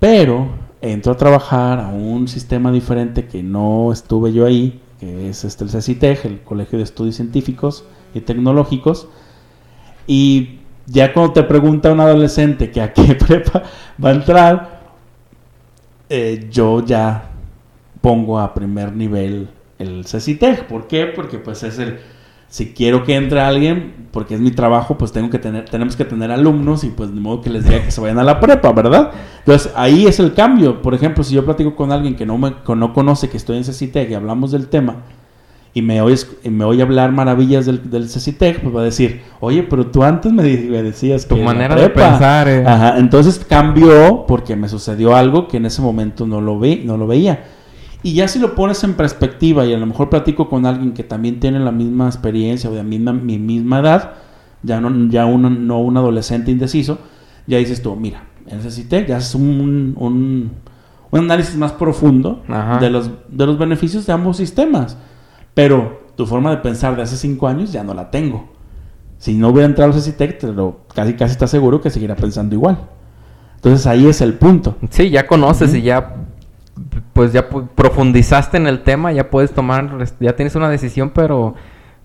Pero 0.00 0.48
entro 0.80 1.12
a 1.12 1.16
trabajar 1.16 1.78
a 1.78 1.88
un 1.88 2.26
sistema 2.26 2.72
diferente 2.72 3.26
que 3.26 3.44
no 3.44 3.92
estuve 3.92 4.32
yo 4.32 4.44
ahí, 4.44 4.80
que 4.98 5.30
es 5.30 5.44
este 5.44 5.62
el 5.62 5.70
CECITEG, 5.70 6.26
el 6.26 6.40
Colegio 6.40 6.78
de 6.78 6.84
Estudios 6.84 7.14
Científicos 7.14 7.84
y 8.12 8.20
Tecnológicos. 8.20 9.08
Y 10.08 10.60
Ya 10.86 11.12
cuando 11.12 11.32
te 11.32 11.42
pregunta 11.42 11.92
un 11.92 12.00
adolescente 12.00 12.70
que 12.70 12.80
a 12.80 12.92
qué 12.92 13.14
prepa 13.26 13.62
va 14.02 14.10
a 14.10 14.12
entrar, 14.12 14.80
eh, 16.08 16.48
yo 16.50 16.84
ya 16.84 17.30
pongo 18.00 18.38
a 18.38 18.54
primer 18.54 18.92
nivel 18.92 19.48
el 19.78 20.06
CECITEC. 20.06 20.66
¿Por 20.66 20.86
qué? 20.86 21.06
Porque 21.06 21.38
pues 21.38 21.62
es 21.62 21.78
el 21.78 21.98
si 22.48 22.72
quiero 22.72 23.02
que 23.02 23.16
entre 23.16 23.40
alguien, 23.40 24.08
porque 24.12 24.34
es 24.34 24.40
mi 24.40 24.52
trabajo, 24.52 24.96
pues 24.96 25.10
tengo 25.10 25.30
que 25.30 25.38
tener, 25.38 25.64
tenemos 25.64 25.96
que 25.96 26.04
tener 26.04 26.30
alumnos 26.30 26.84
y 26.84 26.90
pues 26.90 27.12
de 27.12 27.20
modo 27.20 27.40
que 27.40 27.50
les 27.50 27.64
diga 27.64 27.82
que 27.82 27.90
se 27.90 28.00
vayan 28.00 28.20
a 28.20 28.24
la 28.24 28.38
prepa, 28.38 28.72
¿verdad? 28.72 29.10
Entonces 29.40 29.72
ahí 29.74 30.06
es 30.06 30.20
el 30.20 30.32
cambio. 30.32 30.80
Por 30.80 30.94
ejemplo, 30.94 31.24
si 31.24 31.34
yo 31.34 31.44
platico 31.44 31.74
con 31.74 31.90
alguien 31.90 32.14
que 32.14 32.24
no 32.24 32.38
me 32.38 32.54
no 32.74 32.92
conoce 32.92 33.28
que 33.28 33.36
estoy 33.36 33.56
en 33.56 33.64
CECITEC 33.64 34.10
y 34.10 34.14
hablamos 34.14 34.52
del 34.52 34.68
tema 34.68 35.02
y 35.76 35.82
me 35.82 36.00
oyes, 36.00 36.26
y 36.42 36.48
me 36.48 36.64
oye 36.64 36.80
hablar 36.80 37.12
maravillas 37.12 37.66
del, 37.66 37.90
del 37.90 38.08
CECITEC, 38.08 38.62
pues 38.62 38.74
va 38.74 38.80
a 38.80 38.84
decir, 38.84 39.20
oye, 39.40 39.62
pero 39.62 39.88
tú 39.88 40.02
antes 40.04 40.32
me, 40.32 40.42
decías 40.42 41.26
que... 41.26 41.34
Tu 41.34 41.42
manera 41.42 41.74
de 41.74 41.90
pensar. 41.90 42.48
Eh. 42.48 42.64
Ajá, 42.66 42.96
entonces 42.96 43.44
cambió 43.46 44.24
porque 44.26 44.56
me 44.56 44.70
sucedió 44.70 45.14
algo 45.14 45.48
que 45.48 45.58
en 45.58 45.66
ese 45.66 45.82
momento 45.82 46.26
no 46.26 46.40
lo, 46.40 46.58
vi, 46.58 46.76
no 46.86 46.96
lo 46.96 47.06
veía. 47.06 47.44
Y 48.02 48.14
ya 48.14 48.26
si 48.26 48.38
lo 48.38 48.54
pones 48.54 48.82
en 48.84 48.94
perspectiva 48.94 49.66
y 49.66 49.74
a 49.74 49.76
lo 49.76 49.84
mejor 49.84 50.08
platico 50.08 50.48
con 50.48 50.64
alguien 50.64 50.94
que 50.94 51.04
también 51.04 51.40
tiene 51.40 51.60
la 51.60 51.72
misma 51.72 52.06
experiencia 52.06 52.70
o 52.70 52.72
de 52.72 52.82
misma, 52.82 53.12
mi 53.12 53.38
misma 53.38 53.80
edad, 53.80 54.14
ya 54.62 54.80
no, 54.80 55.10
ya 55.10 55.26
no 55.26 55.78
un 55.80 55.96
adolescente 55.98 56.50
indeciso, 56.50 57.00
ya 57.46 57.58
dices 57.58 57.82
tú, 57.82 57.94
mira, 57.96 58.22
necesité, 58.50 59.04
ya 59.06 59.18
es 59.18 59.34
un, 59.34 59.94
un, 59.98 60.52
un 61.10 61.20
análisis 61.20 61.54
más 61.54 61.72
profundo 61.72 62.42
de 62.80 62.88
los, 62.88 63.10
de 63.28 63.44
los 63.44 63.58
beneficios 63.58 64.06
de 64.06 64.14
ambos 64.14 64.38
sistemas. 64.38 64.96
Pero 65.56 66.02
tu 66.16 66.26
forma 66.26 66.50
de 66.50 66.58
pensar 66.58 66.96
de 66.96 67.02
hace 67.02 67.16
cinco 67.16 67.48
años 67.48 67.72
ya 67.72 67.82
no 67.82 67.94
la 67.94 68.10
tengo. 68.10 68.50
Si 69.16 69.32
no 69.32 69.48
hubiera 69.48 69.66
entrado 69.66 69.94
al 69.94 70.02
CITEC, 70.02 70.38
pero 70.38 70.82
casi 70.94 71.14
casi 71.14 71.32
está 71.32 71.46
seguro 71.46 71.80
que 71.80 71.88
seguirá 71.88 72.14
pensando 72.14 72.54
igual. 72.54 72.76
Entonces 73.54 73.86
ahí 73.86 74.06
es 74.06 74.20
el 74.20 74.34
punto. 74.34 74.76
Sí, 74.90 75.08
ya 75.08 75.26
conoces 75.26 75.74
y 75.74 75.80
ya 75.80 76.26
pues 77.14 77.32
ya 77.32 77.48
profundizaste 77.48 78.58
en 78.58 78.66
el 78.66 78.82
tema, 78.82 79.12
ya 79.12 79.30
puedes 79.30 79.52
tomar, 79.52 79.96
ya 80.20 80.36
tienes 80.36 80.56
una 80.56 80.68
decisión, 80.68 81.08
pero 81.14 81.54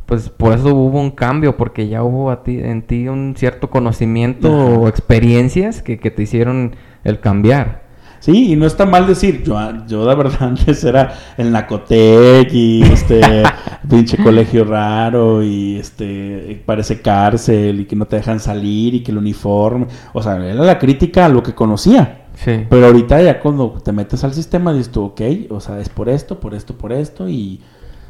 pues 0.05 0.29
por 0.29 0.53
eso 0.53 0.73
hubo 0.73 1.01
un 1.01 1.11
cambio, 1.11 1.57
porque 1.57 1.89
ya 1.89 2.03
hubo 2.03 2.31
a 2.31 2.43
ti, 2.43 2.57
en 2.57 2.83
ti 2.83 3.09
un 3.09 3.33
cierto 3.35 3.69
conocimiento 3.69 4.49
o 4.49 4.87
experiencias 4.87 5.81
que, 5.81 5.97
te 5.97 6.23
hicieron 6.23 6.77
el 7.03 7.19
cambiar. 7.19 7.80
Sí, 8.21 8.53
y 8.53 8.55
no 8.55 8.67
está 8.67 8.85
mal 8.85 9.07
decir, 9.07 9.41
yo, 9.43 9.57
yo 9.87 10.05
de 10.05 10.13
verdad 10.13 10.37
antes 10.41 10.83
era 10.83 11.11
el 11.37 11.51
Nacotec 11.51 12.53
y 12.53 12.83
este 12.83 13.19
pinche 13.89 14.15
colegio 14.17 14.63
raro 14.63 15.43
y 15.43 15.77
este 15.77 16.61
parece 16.63 17.01
cárcel 17.01 17.79
y 17.81 17.85
que 17.85 17.95
no 17.95 18.05
te 18.05 18.17
dejan 18.17 18.39
salir 18.39 18.93
y 18.93 19.01
que 19.01 19.11
el 19.11 19.17
uniforme, 19.17 19.87
o 20.13 20.21
sea, 20.21 20.35
era 20.35 20.63
la 20.63 20.77
crítica 20.77 21.25
a 21.25 21.29
lo 21.29 21.41
que 21.41 21.55
conocía. 21.55 22.19
Pero 22.45 22.85
ahorita 22.85 23.21
ya 23.21 23.39
cuando 23.39 23.71
te 23.83 23.91
metes 23.91 24.23
al 24.23 24.33
sistema 24.33 24.71
dices 24.71 24.91
tú, 24.91 25.03
ok, 25.03 25.21
o 25.49 25.59
sea, 25.59 25.79
es 25.79 25.89
por 25.89 26.07
esto, 26.07 26.39
por 26.39 26.53
esto, 26.53 26.75
por 26.75 26.91
esto 26.93 27.27
y 27.27 27.59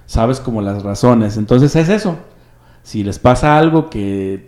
sabes 0.06 0.42
como 0.42 0.62
las 0.62 0.84
razones. 0.84 1.38
Entonces 1.38 1.74
es 1.76 1.88
eso. 1.88 2.18
Si 2.84 3.04
les 3.04 3.18
pasa 3.18 3.58
algo 3.58 3.90
que, 3.90 4.46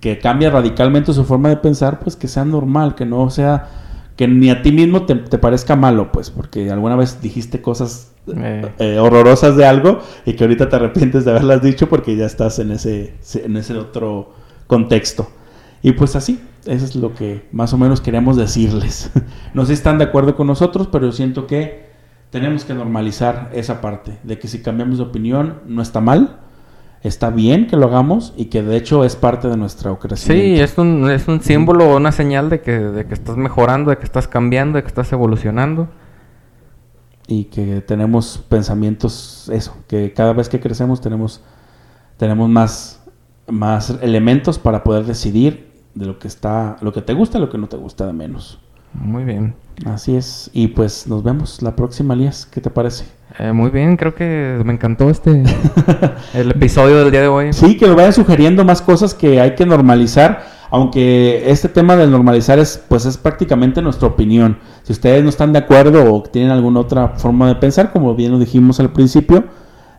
que 0.00 0.18
cambia 0.18 0.50
radicalmente 0.50 1.14
su 1.14 1.24
forma 1.24 1.48
de 1.48 1.56
pensar, 1.56 1.98
pues 2.00 2.14
que 2.14 2.28
sea 2.28 2.44
normal, 2.44 2.94
que 2.94 3.06
no 3.06 3.30
sea, 3.30 3.68
que 4.18 4.26
ni 4.26 4.50
a 4.50 4.62
ti 4.62 4.72
mismo 4.72 5.06
te, 5.06 5.14
parezca 5.14 5.76
malo, 5.76 6.10
pues, 6.10 6.28
porque 6.28 6.72
alguna 6.72 6.96
vez 6.96 7.22
dijiste 7.22 7.62
cosas 7.62 8.10
eh. 8.26 8.68
Eh, 8.80 8.98
horrorosas 8.98 9.56
de 9.56 9.64
algo 9.64 10.00
y 10.26 10.32
que 10.32 10.42
ahorita 10.42 10.68
te 10.68 10.74
arrepientes 10.74 11.24
de 11.24 11.30
haberlas 11.30 11.62
dicho 11.62 11.88
porque 11.88 12.16
ya 12.16 12.26
estás 12.26 12.58
en 12.58 12.72
ese, 12.72 13.14
en 13.34 13.56
ese 13.56 13.74
otro 13.74 14.32
contexto. 14.66 15.28
Y 15.84 15.92
pues 15.92 16.16
así, 16.16 16.40
eso 16.66 16.84
es 16.84 16.96
lo 16.96 17.14
que 17.14 17.46
más 17.52 17.72
o 17.72 17.78
menos 17.78 18.00
queremos 18.00 18.36
decirles. 18.36 19.12
no 19.54 19.62
sé 19.62 19.68
si 19.68 19.74
están 19.74 19.98
de 19.98 20.04
acuerdo 20.06 20.34
con 20.34 20.48
nosotros, 20.48 20.88
pero 20.90 21.06
yo 21.06 21.12
siento 21.12 21.46
que 21.46 21.86
tenemos 22.30 22.64
que 22.64 22.74
normalizar 22.74 23.52
esa 23.54 23.80
parte, 23.80 24.18
de 24.24 24.36
que 24.40 24.48
si 24.48 24.62
cambiamos 24.62 24.98
de 24.98 25.04
opinión 25.04 25.60
no 25.68 25.80
está 25.80 26.00
mal, 26.00 26.40
está 27.02 27.30
bien 27.30 27.66
que 27.66 27.76
lo 27.76 27.86
hagamos 27.86 28.34
y 28.36 28.46
que 28.46 28.62
de 28.62 28.76
hecho 28.76 29.04
es 29.04 29.16
parte 29.16 29.48
de 29.48 29.56
nuestra 29.56 29.94
crecimiento. 29.96 30.56
Sí, 30.56 30.60
es 30.60 30.78
un, 30.78 31.10
es 31.10 31.28
un 31.28 31.40
símbolo, 31.40 31.96
una 31.96 32.12
señal 32.12 32.50
de 32.50 32.60
que, 32.60 32.78
de 32.78 33.06
que 33.06 33.14
estás 33.14 33.36
mejorando, 33.36 33.90
de 33.90 33.98
que 33.98 34.04
estás 34.04 34.28
cambiando, 34.28 34.76
de 34.76 34.82
que 34.82 34.88
estás 34.88 35.12
evolucionando. 35.12 35.88
Y 37.30 37.44
que 37.44 37.82
tenemos 37.82 38.42
pensamientos, 38.48 39.50
eso, 39.52 39.76
que 39.86 40.14
cada 40.14 40.32
vez 40.32 40.48
que 40.48 40.60
crecemos 40.60 41.02
tenemos, 41.02 41.42
tenemos 42.16 42.48
más, 42.48 43.02
más 43.46 43.90
elementos 44.00 44.58
para 44.58 44.82
poder 44.82 45.04
decidir 45.04 45.68
de 45.94 46.06
lo 46.06 46.18
que 46.18 46.26
está, 46.26 46.78
lo 46.80 46.90
que 46.92 47.02
te 47.02 47.12
gusta, 47.12 47.38
lo 47.38 47.50
que 47.50 47.58
no 47.58 47.68
te 47.68 47.76
gusta 47.76 48.06
de 48.06 48.14
menos. 48.14 48.60
Muy 48.94 49.24
bien. 49.24 49.54
Así 49.84 50.16
es. 50.16 50.50
Y 50.52 50.68
pues 50.68 51.06
nos 51.06 51.22
vemos 51.22 51.62
la 51.62 51.76
próxima, 51.76 52.14
Lías. 52.14 52.46
¿Qué 52.46 52.60
te 52.60 52.70
parece? 52.70 53.04
Eh, 53.38 53.52
muy 53.52 53.70
bien, 53.70 53.96
creo 53.96 54.14
que 54.14 54.60
me 54.64 54.72
encantó 54.72 55.10
este 55.10 55.44
el 56.34 56.50
episodio 56.50 56.98
del 56.98 57.10
día 57.10 57.20
de 57.20 57.28
hoy. 57.28 57.52
Sí, 57.52 57.76
que 57.76 57.86
nos 57.86 57.94
vayan 57.94 58.12
sugiriendo 58.12 58.64
más 58.64 58.82
cosas 58.82 59.14
que 59.14 59.40
hay 59.40 59.54
que 59.54 59.66
normalizar, 59.66 60.44
aunque 60.70 61.50
este 61.50 61.68
tema 61.68 61.94
de 61.94 62.06
normalizar 62.06 62.58
es 62.58 62.82
pues 62.88 63.04
es 63.04 63.16
prácticamente 63.16 63.82
nuestra 63.82 64.08
opinión. 64.08 64.58
Si 64.82 64.92
ustedes 64.92 65.22
no 65.22 65.28
están 65.28 65.52
de 65.52 65.60
acuerdo 65.60 66.12
o 66.12 66.22
tienen 66.22 66.50
alguna 66.50 66.80
otra 66.80 67.08
forma 67.10 67.48
de 67.48 67.56
pensar, 67.56 67.92
como 67.92 68.14
bien 68.14 68.32
lo 68.32 68.38
dijimos 68.38 68.80
al 68.80 68.90
principio, 68.90 69.44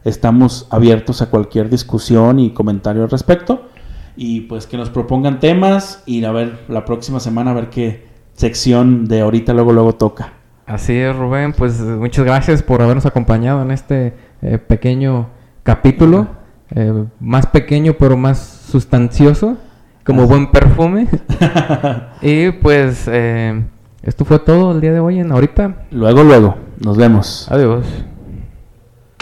estamos 0.03 0.67
abiertos 0.71 1.21
a 1.21 1.29
cualquier 1.29 1.69
discusión 1.69 2.39
y 2.39 2.51
comentario 2.51 3.03
al 3.03 3.09
respecto 3.09 3.69
y 4.21 4.41
pues 4.41 4.67
que 4.67 4.75
nos 4.75 4.89
propongan 4.89 5.39
temas 5.39 6.03
y 6.05 6.25
a 6.25 6.31
ver 6.33 6.65
la 6.67 6.83
próxima 6.83 7.21
semana 7.21 7.51
a 7.51 7.53
ver 7.53 7.69
qué 7.69 8.08
sección 8.39 9.05
de 9.05 9.19
ahorita 9.19 9.53
luego 9.53 9.73
luego 9.73 9.95
toca. 9.95 10.31
Así 10.65 10.95
es, 10.95 11.13
Rubén, 11.13 11.51
pues 11.51 11.81
muchas 11.81 12.23
gracias 12.23 12.63
por 12.63 12.81
habernos 12.81 13.05
acompañado 13.05 13.61
en 13.61 13.71
este 13.71 14.13
eh, 14.41 14.57
pequeño 14.57 15.27
capítulo, 15.63 16.27
eh, 16.73 17.03
más 17.19 17.47
pequeño 17.47 17.95
pero 17.99 18.15
más 18.15 18.39
sustancioso, 18.39 19.57
como 20.05 20.25
buen 20.25 20.51
perfume. 20.51 21.09
y 22.21 22.51
pues 22.51 23.09
eh, 23.11 23.61
esto 24.03 24.23
fue 24.23 24.39
todo 24.39 24.71
el 24.71 24.79
día 24.79 24.93
de 24.93 25.01
hoy 25.01 25.19
en 25.19 25.33
ahorita. 25.33 25.87
Luego, 25.91 26.23
luego, 26.23 26.55
nos 26.79 26.95
vemos. 26.95 27.51
Adiós. 27.51 27.85